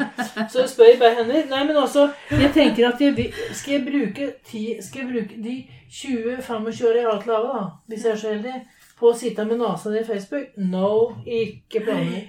Så 0.48 0.64
spør 0.70 0.88
jeg 0.88 0.98
bare 1.02 1.18
henne. 1.20 1.42
Nei, 1.50 1.64
men 1.68 1.76
altså, 1.76 2.06
jeg 2.30 2.48
tenker 2.54 2.88
at 2.88 3.00
jeg, 3.04 3.26
skal 3.52 3.74
jeg 3.74 3.82
bruke 3.90 4.30
ti, 4.48 4.62
Skal 4.80 5.02
jeg 5.04 5.10
bruke 5.12 5.42
de 5.44 5.56
20-25 5.92 6.86
åra 6.88 6.96
jeg 7.02 7.08
har 7.10 7.20
til 7.26 7.34
å 7.36 7.40
da, 7.48 7.64
hvis 7.92 8.06
jeg 8.06 8.12
er 8.14 8.20
så 8.22 8.30
heldig, 8.32 8.54
på 9.02 9.10
å 9.10 9.16
sitte 9.18 9.44
med 9.48 9.60
nesa 9.60 9.92
i 10.00 10.04
Facebook? 10.06 10.48
No, 10.56 10.92
ikke 11.26 11.82
planer. 11.84 12.22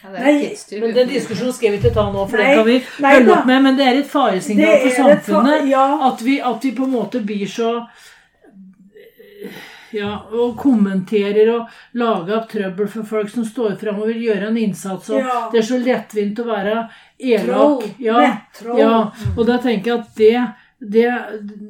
Ja, 0.00 0.14
Nei. 0.14 0.54
Men 0.80 0.94
den 0.96 1.10
diskusjonen 1.12 1.52
skal 1.52 1.74
vi 1.74 1.80
ikke 1.82 1.90
ta 1.92 2.06
nå, 2.08 2.22
for 2.30 2.40
Nei, 2.40 2.46
den 2.54 2.62
kan 2.62 2.68
vi 2.70 2.78
følge 2.94 3.34
opp 3.34 3.48
med. 3.50 3.62
Men 3.66 3.76
det 3.76 3.84
er 3.90 3.98
et 4.00 4.08
faresignal 4.08 4.78
for 4.80 4.94
fa- 4.96 5.10
samfunnet. 5.10 5.66
ja. 5.68 5.82
At 6.08 6.22
vi, 6.24 6.38
at 6.40 6.64
vi 6.64 6.70
på 6.78 6.86
en 6.88 6.94
måte 6.96 7.20
blir 7.20 7.44
så 7.52 7.74
ja, 9.92 10.16
og 10.32 10.56
kommenterer 10.60 11.48
og 11.54 11.68
lager 11.98 12.36
opp 12.38 12.48
trøbbel 12.52 12.88
for 12.90 13.02
folk 13.08 13.28
som 13.32 13.44
står 13.46 13.76
fram 13.80 13.98
og 14.02 14.06
vil 14.12 14.22
gjøre 14.28 14.46
en 14.50 14.58
innsats. 14.60 15.06
Ja. 15.14 15.20
Det 15.52 15.58
er 15.62 15.66
så 15.70 15.78
lettvint 15.82 16.38
å 16.42 16.44
være 16.48 16.74
elak. 17.18 17.80
Ja, 17.98 18.18
ja, 18.78 18.94
og 19.36 19.42
da 19.48 19.56
tenker 19.62 19.86
jeg 19.92 20.00
at 20.00 20.08
det, 20.20 20.40
det, 20.80 21.10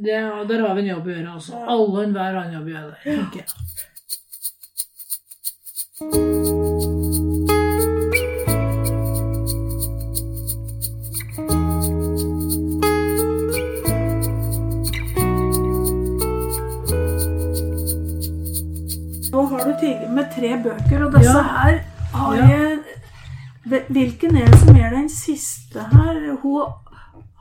det 0.04 0.20
Der 0.48 0.60
har 0.66 0.72
vi 0.74 0.80
en 0.86 0.92
jobb 0.94 1.06
å 1.06 1.10
gjøre. 1.14 1.30
altså. 1.38 1.52
Alle 1.64 1.94
og 1.96 2.02
enhver 2.04 2.32
annen 2.42 2.56
jobb 2.60 2.68
å 2.68 2.70
gjøre. 2.76 2.94
tenker 3.04 3.38
jeg. 3.44 3.50
Tidlig 19.80 20.10
med 20.10 20.30
tre 20.34 20.50
bøker, 20.64 21.04
og 21.06 21.12
disse 21.18 21.36
Ja. 21.36 21.42
her 21.42 21.80
har 22.14 22.34
Ja. 22.36 22.46
jeg 22.46 22.78
Hvilken 23.90 24.36
er 24.36 24.46
det 24.46 24.58
som 24.60 24.76
er 24.76 24.90
den 24.90 25.08
siste 25.08 25.80
her? 25.92 26.36
Hun 26.42 26.72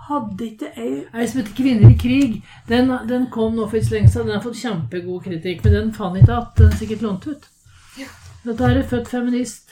hadde 0.10 0.46
ikke 0.46 0.68
ei 0.78 1.06
Ei 1.14 1.26
som 1.28 1.42
heter 1.42 1.54
'Kvinner 1.56 1.90
i 1.90 1.94
krig'. 1.94 2.42
Den, 2.68 2.90
den 3.08 3.28
kom 3.32 3.56
nå 3.56 3.70
for 3.70 3.78
ikke 3.78 3.92
lenge 3.92 4.10
siden. 4.10 4.28
Den 4.28 4.36
har 4.36 4.42
fått 4.44 4.56
kjempegod 4.56 5.24
kritikk, 5.24 5.64
men 5.64 5.74
den 5.74 5.94
fant 5.94 6.18
ikke 6.18 6.38
at 6.38 6.48
den 6.58 6.66
er 6.68 6.76
sikkert 6.76 7.02
lånt 7.02 7.28
ut. 7.28 7.48
Dette 8.46 8.68
her 8.68 8.78
er 8.78 8.84
født 8.88 9.08
feminist. 9.08 9.70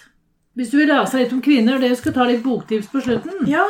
Hvis 0.56 0.70
du 0.72 0.78
vil 0.78 0.88
lese 0.88 1.18
litt 1.18 1.34
om 1.34 1.42
kvinner, 1.42 1.78
det 1.80 1.98
skal 1.98 2.14
ta 2.14 2.24
litt 2.26 2.44
boktips 2.44 2.88
på 2.88 3.02
slutten. 3.02 3.48
Ja! 3.48 3.66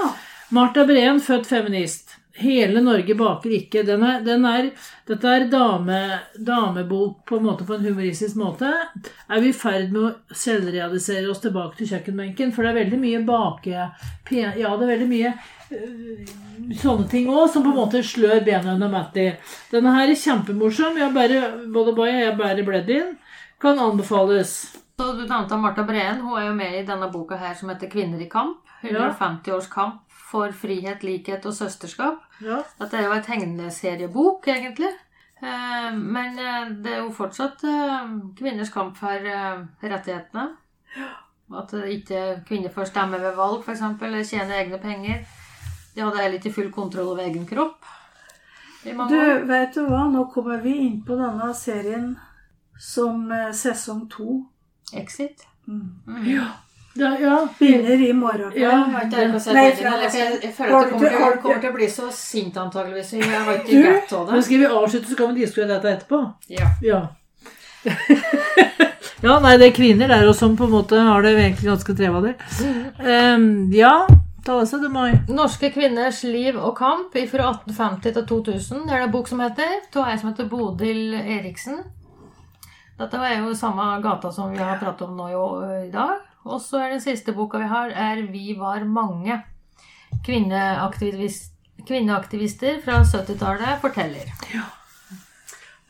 Martha 0.52 0.86
Breen, 0.86 1.20
født 1.20 1.46
feminist. 1.46 2.07
Hele 2.38 2.82
Norge 2.86 3.16
baker 3.18 3.54
ikke. 3.58 3.82
Den 3.86 4.04
er, 4.06 4.20
den 4.26 4.46
er, 4.46 4.70
dette 5.10 5.32
er 5.34 5.48
dame, 5.50 6.00
damebok 6.38 7.24
på 7.26 7.40
en 7.40 7.48
måte 7.48 7.66
på 7.66 7.74
en 7.74 7.86
humoristisk 7.88 8.38
måte. 8.38 8.70
Er 9.26 9.42
vi 9.42 9.50
i 9.50 9.58
ferd 9.58 9.90
med 9.94 10.04
å 10.04 10.36
selvrealisere 10.38 11.26
oss 11.32 11.42
tilbake 11.42 11.80
til 11.80 11.90
kjøkkenbenken? 11.94 12.54
For 12.54 12.66
det 12.66 12.74
er 12.74 12.80
veldig 12.84 13.02
mye 13.02 13.24
bake... 13.26 13.88
Ja, 14.28 14.52
det 14.54 14.84
er 14.84 14.90
veldig 14.92 15.08
mye 15.08 15.30
øh, 15.72 16.32
sånne 16.78 17.08
ting 17.08 17.30
òg 17.32 17.46
som 17.54 17.64
på 17.64 17.72
en 17.72 17.78
måte 17.80 18.02
slør 18.06 18.42
bena 18.46 18.76
under 18.76 18.92
Matti. 18.92 19.30
Denne 19.72 19.94
her 19.96 20.12
er 20.12 20.20
kjempemorsom. 20.20 21.00
Jeg 21.00 21.16
bærer, 21.16 21.62
både 21.74 21.96
Baya 21.98 22.18
og 22.20 22.26
jeg 22.26 22.40
bærer 22.42 22.68
bledd 22.68 22.92
inn. 22.94 23.14
Kan 23.64 23.80
anbefales. 23.82 24.58
Så 25.00 25.14
du 25.16 25.24
nevnte 25.24 25.58
Martha 25.58 25.86
Breen. 25.88 26.22
Hun 26.22 26.38
er 26.38 26.50
jo 26.52 26.58
med 26.60 26.76
i 26.76 26.86
denne 26.86 27.10
boka 27.14 27.40
her 27.40 27.58
som 27.58 27.74
heter 27.74 27.90
'Kvinner 27.90 28.22
i 28.22 28.30
kamp'. 28.30 28.62
150 28.82 29.52
års 29.56 29.68
kamp 29.68 30.07
for 30.28 30.52
frihet, 30.52 31.04
likhet 31.04 31.46
og 31.48 31.56
søsterskap. 31.56 32.24
Ja. 32.44 32.62
Dette 32.80 33.00
er 33.00 33.08
jo 33.08 33.16
en 33.16 33.24
tegneseriebok, 33.26 34.48
egentlig. 34.52 34.92
Eh, 35.42 35.94
Men 35.96 36.40
eh, 36.40 36.72
det 36.84 36.94
er 36.94 37.04
jo 37.04 37.14
fortsatt 37.16 37.64
eh, 37.64 38.16
kvinners 38.38 38.74
kamp 38.74 38.98
for 38.98 39.28
rettighetene. 39.84 40.50
At 41.58 41.72
ikke 41.88 42.42
kvinner 42.48 42.74
får 42.74 42.90
stemme 42.90 43.22
ved 43.24 43.38
valg, 43.38 43.62
f.eks., 43.64 43.86
eller 44.04 44.26
tjene 44.28 44.58
egne 44.58 44.82
penger. 44.84 45.22
De 45.96 46.04
hadde 46.04 46.20
heller 46.20 46.42
ikke 46.42 46.54
full 46.58 46.72
kontroll 46.76 47.14
over 47.14 47.24
egen 47.24 47.48
kropp. 47.48 47.86
Du, 48.84 48.92
veit 48.92 49.48
vet 49.48 49.76
du 49.76 49.86
hva? 49.88 50.06
Nå 50.12 50.28
kommer 50.32 50.60
vi 50.64 50.76
inn 50.86 51.00
på 51.08 51.16
denne 51.20 51.48
serien 51.56 52.12
som 52.80 53.26
sesong 53.56 54.06
to. 54.12 54.42
Exit. 54.96 55.48
Mm. 55.68 55.88
Mm. 56.08 56.28
Ja, 56.30 56.46
ja. 57.22 57.48
Begynner 57.60 58.02
i 58.10 58.14
morgen. 58.14 58.52
Ja. 58.56 58.72
Jeg 58.72 58.94
har 58.94 59.06
ikke 59.06 59.54
Nei, 59.54 59.66
jeg, 59.70 60.40
jeg 60.44 60.54
føler 60.58 60.76
at 60.78 60.90
du 60.90 60.96
kommer, 60.98 61.10
til, 61.10 61.42
kommer 61.42 61.62
til 61.62 61.70
å 61.70 61.76
bli 61.78 61.90
så 61.92 62.10
sint 62.14 62.58
antageligvis. 62.58 63.14
Jeg 63.20 63.30
har 63.32 63.54
ikke 63.60 63.72
Du? 63.72 63.84
vett 63.88 64.14
av 64.14 64.26
Men 64.28 64.36
det. 64.36 64.44
skal 64.48 64.64
vi 64.64 64.70
avslutte, 64.82 65.10
så 65.12 65.18
kan 65.20 65.34
vi 65.34 65.42
diskutere 65.42 65.68
dette 65.74 65.94
etterpå. 65.96 66.22
Ja. 66.54 66.70
Ja. 66.86 67.02
ja, 69.28 69.40
nei, 69.44 69.58
det 69.58 69.70
er 69.72 69.76
kvinner 69.76 70.12
der 70.12 70.28
også 70.28 70.46
som 70.46 70.56
på 70.60 70.68
en 70.68 70.74
måte 70.76 71.00
har 71.00 71.26
det 71.26 71.36
egentlig 71.38 71.70
ganske 71.72 71.96
trevende. 71.98 72.34
Um, 73.00 73.48
ja, 73.76 73.94
ta 74.46 74.58
det 74.60 74.70
seg, 74.72 74.84
du, 74.84 74.90
Mai. 74.94 75.12
Norske 75.30 75.72
kvinners 75.76 76.24
liv 76.28 76.58
og 76.58 76.76
kamp 76.80 77.16
fra 77.32 77.52
1850 77.54 78.18
til 78.18 78.26
2000. 78.32 78.88
Det 78.88 78.96
er 78.96 79.04
det 79.04 79.10
en 79.10 79.14
bok 79.16 79.30
som 79.32 79.44
heter. 79.44 79.78
Av 79.96 80.10
ei 80.12 80.18
som 80.20 80.32
heter 80.32 80.50
Bodil 80.52 81.16
Eriksen. 81.20 81.84
Dette 82.98 83.20
er 83.22 83.44
jo 83.44 83.54
samme 83.54 83.84
gata 84.02 84.32
som 84.34 84.50
vi 84.50 84.58
har 84.58 84.80
pratet 84.82 85.06
om 85.06 85.18
nå 85.20 85.28
i 85.84 85.92
dag. 85.94 86.16
Og 86.48 86.62
så 86.62 86.80
er 86.84 86.96
den 86.96 87.04
siste 87.04 87.34
boka 87.36 87.60
vi 87.60 87.68
har, 87.68 87.90
er 87.90 88.22
'Vi 88.32 88.56
var 88.60 88.80
mange'. 88.80 89.42
Kvinneaktivist, 90.26 91.54
kvinneaktivister 91.88 92.82
fra 92.82 93.04
70-tallet 93.04 93.82
forteller. 93.82 94.32
Ja. 94.54 94.64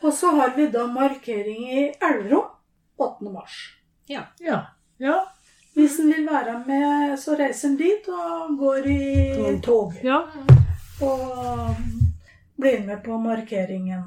Og 0.02 0.14
så 0.14 0.32
har 0.36 0.56
vi 0.56 0.68
da 0.68 0.88
markering 0.88 1.64
i 1.72 1.92
Elverum 2.02 2.50
8. 2.98 3.32
mars. 3.34 3.56
Ja. 4.08 4.22
Ja. 4.40 5.20
Hvis 5.74 6.00
en 6.00 6.08
vil 6.14 6.26
være 6.26 6.64
med, 6.68 7.18
så 7.20 7.36
reiser 7.38 7.70
en 7.70 7.78
dit 7.78 8.08
og 8.10 8.58
går 8.58 8.88
i 8.88 9.62
tog. 9.62 9.94
ja. 10.04 10.22
Og 11.02 11.76
blir 12.58 12.86
med 12.86 13.04
på 13.04 13.18
markeringen. 13.18 14.04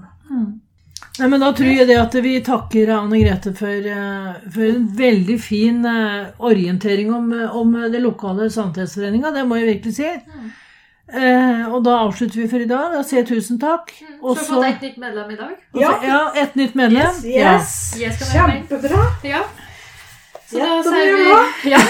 Nei, 1.18 1.28
men 1.28 1.40
Da 1.42 1.50
tror 1.52 1.68
jeg 1.68 1.88
det 1.88 1.98
at 2.00 2.14
vi 2.24 2.38
takker 2.44 2.90
Anne 2.94 3.18
Grete 3.20 3.52
for, 3.56 3.68
eh, 3.92 4.38
for 4.54 4.64
en 4.64 4.86
veldig 4.96 5.36
fin 5.42 5.84
eh, 5.84 6.30
orientering 6.38 7.12
om, 7.14 7.32
om 7.52 7.76
det 7.92 8.00
lokale 8.00 8.48
Sannhetsforeninga. 8.50 9.34
Det 9.34 9.44
må 9.48 9.60
jeg 9.60 9.68
virkelig 9.74 9.94
si. 9.98 10.08
Eh, 11.10 11.64
og 11.66 11.82
da 11.84 11.96
avslutter 12.06 12.40
vi 12.40 12.48
for 12.48 12.62
i 12.62 12.68
dag. 12.70 12.94
Da 12.94 13.02
sier 13.04 13.20
jeg 13.20 13.28
tusen 13.34 13.58
takk. 13.60 13.92
Og 14.22 14.38
Så 14.38 14.46
har 14.46 14.50
fått 14.54 14.68
et 14.68 14.86
nytt 14.88 15.00
medlem 15.02 15.34
i 15.34 15.38
dag. 15.40 15.56
Ja. 15.76 15.92
ja, 16.06 16.20
et 16.40 16.56
nytt 16.56 16.78
medlem. 16.78 17.20
Yes! 17.26 17.92
yes. 17.98 18.16
skal. 18.20 18.52
Kjempebra. 18.54 19.02
Ja. 19.26 19.42
Så 20.50 20.58
Ja, 20.58 20.80
da 20.80 20.90
sier 20.90 21.14
vi 21.18 21.70
ja. 21.70 21.80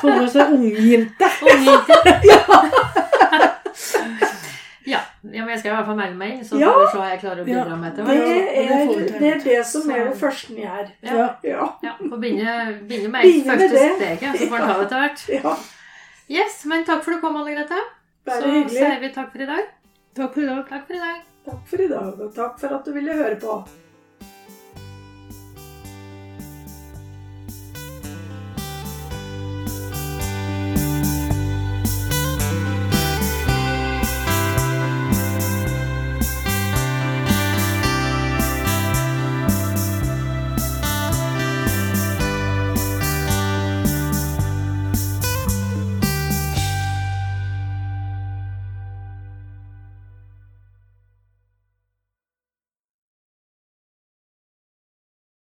Få 0.00 0.12
med 0.12 0.28
seg 0.30 0.52
ungjente. 0.58 1.30
Ungjente. 1.54 1.96
ja. 2.30 2.42
ja, 4.86 4.98
men 5.22 5.48
jeg 5.48 5.58
skal 5.58 5.70
i 5.70 5.74
hvert 5.74 5.86
fall 5.86 5.96
melde 5.96 6.16
meg 6.20 6.32
inn, 6.34 6.44
så 6.44 6.58
Ja. 6.60 6.70
får 6.72 6.80
vi 6.80 6.86
se 6.92 6.98
hva 6.98 7.08
jeg 7.10 7.20
klarer 7.20 7.40
å 7.42 7.44
bidra 7.44 7.68
Ja. 7.68 7.76
med 7.76 7.92
etter 7.92 8.04
Det 8.04 8.16
hvert. 8.16 8.98
det 8.98 9.20
det, 9.20 9.32
er 9.34 9.44
det 9.44 9.66
som 9.66 9.90
er 9.90 10.04
det 10.04 10.16
første 10.20 10.50
en 10.50 10.56
gjør. 10.64 10.90
Ja. 11.02 11.28
Ja. 11.42 11.68
Ja, 11.82 11.92
begynne, 12.00 12.56
begynne 12.88 13.10
med 13.10 13.22
Begynne 13.22 13.46
med 13.46 13.58
første 13.60 13.70
det. 13.70 13.96
steget, 13.96 14.38
så 14.40 14.48
får 14.48 14.56
en 14.60 14.68
ta 14.68 14.78
det 14.78 14.86
etter 14.86 14.98
hvert. 15.00 15.44
ja. 15.44 15.56
Yes, 16.30 16.64
men 16.64 16.84
takk 16.84 17.02
for 17.04 17.10
at 17.12 17.16
du 17.16 17.20
kom, 17.20 17.36
Anne 17.36 17.54
Grete. 17.54 17.80
Bare 18.26 18.40
Så 18.42 18.48
hyggelig. 18.48 18.70
sier 18.78 19.00
vi 19.00 19.08
takk 19.12 19.32
for 19.32 19.42
i 19.42 19.46
dag. 19.46 19.64
Takk 20.16 20.32
for 20.34 20.40
i 20.40 20.46
dag. 20.46 20.68
Takk 20.68 20.86
for 20.86 20.94
i 20.94 20.98
dag. 20.98 21.20
Takk 21.44 21.66
for 21.68 21.76
i 21.82 21.88
dag, 21.88 22.20
og 22.20 22.34
takk 22.34 22.58
for 22.60 22.74
at 22.74 22.84
du 22.86 22.92
ville 22.92 23.12
høre 23.12 23.36
på. 23.36 23.68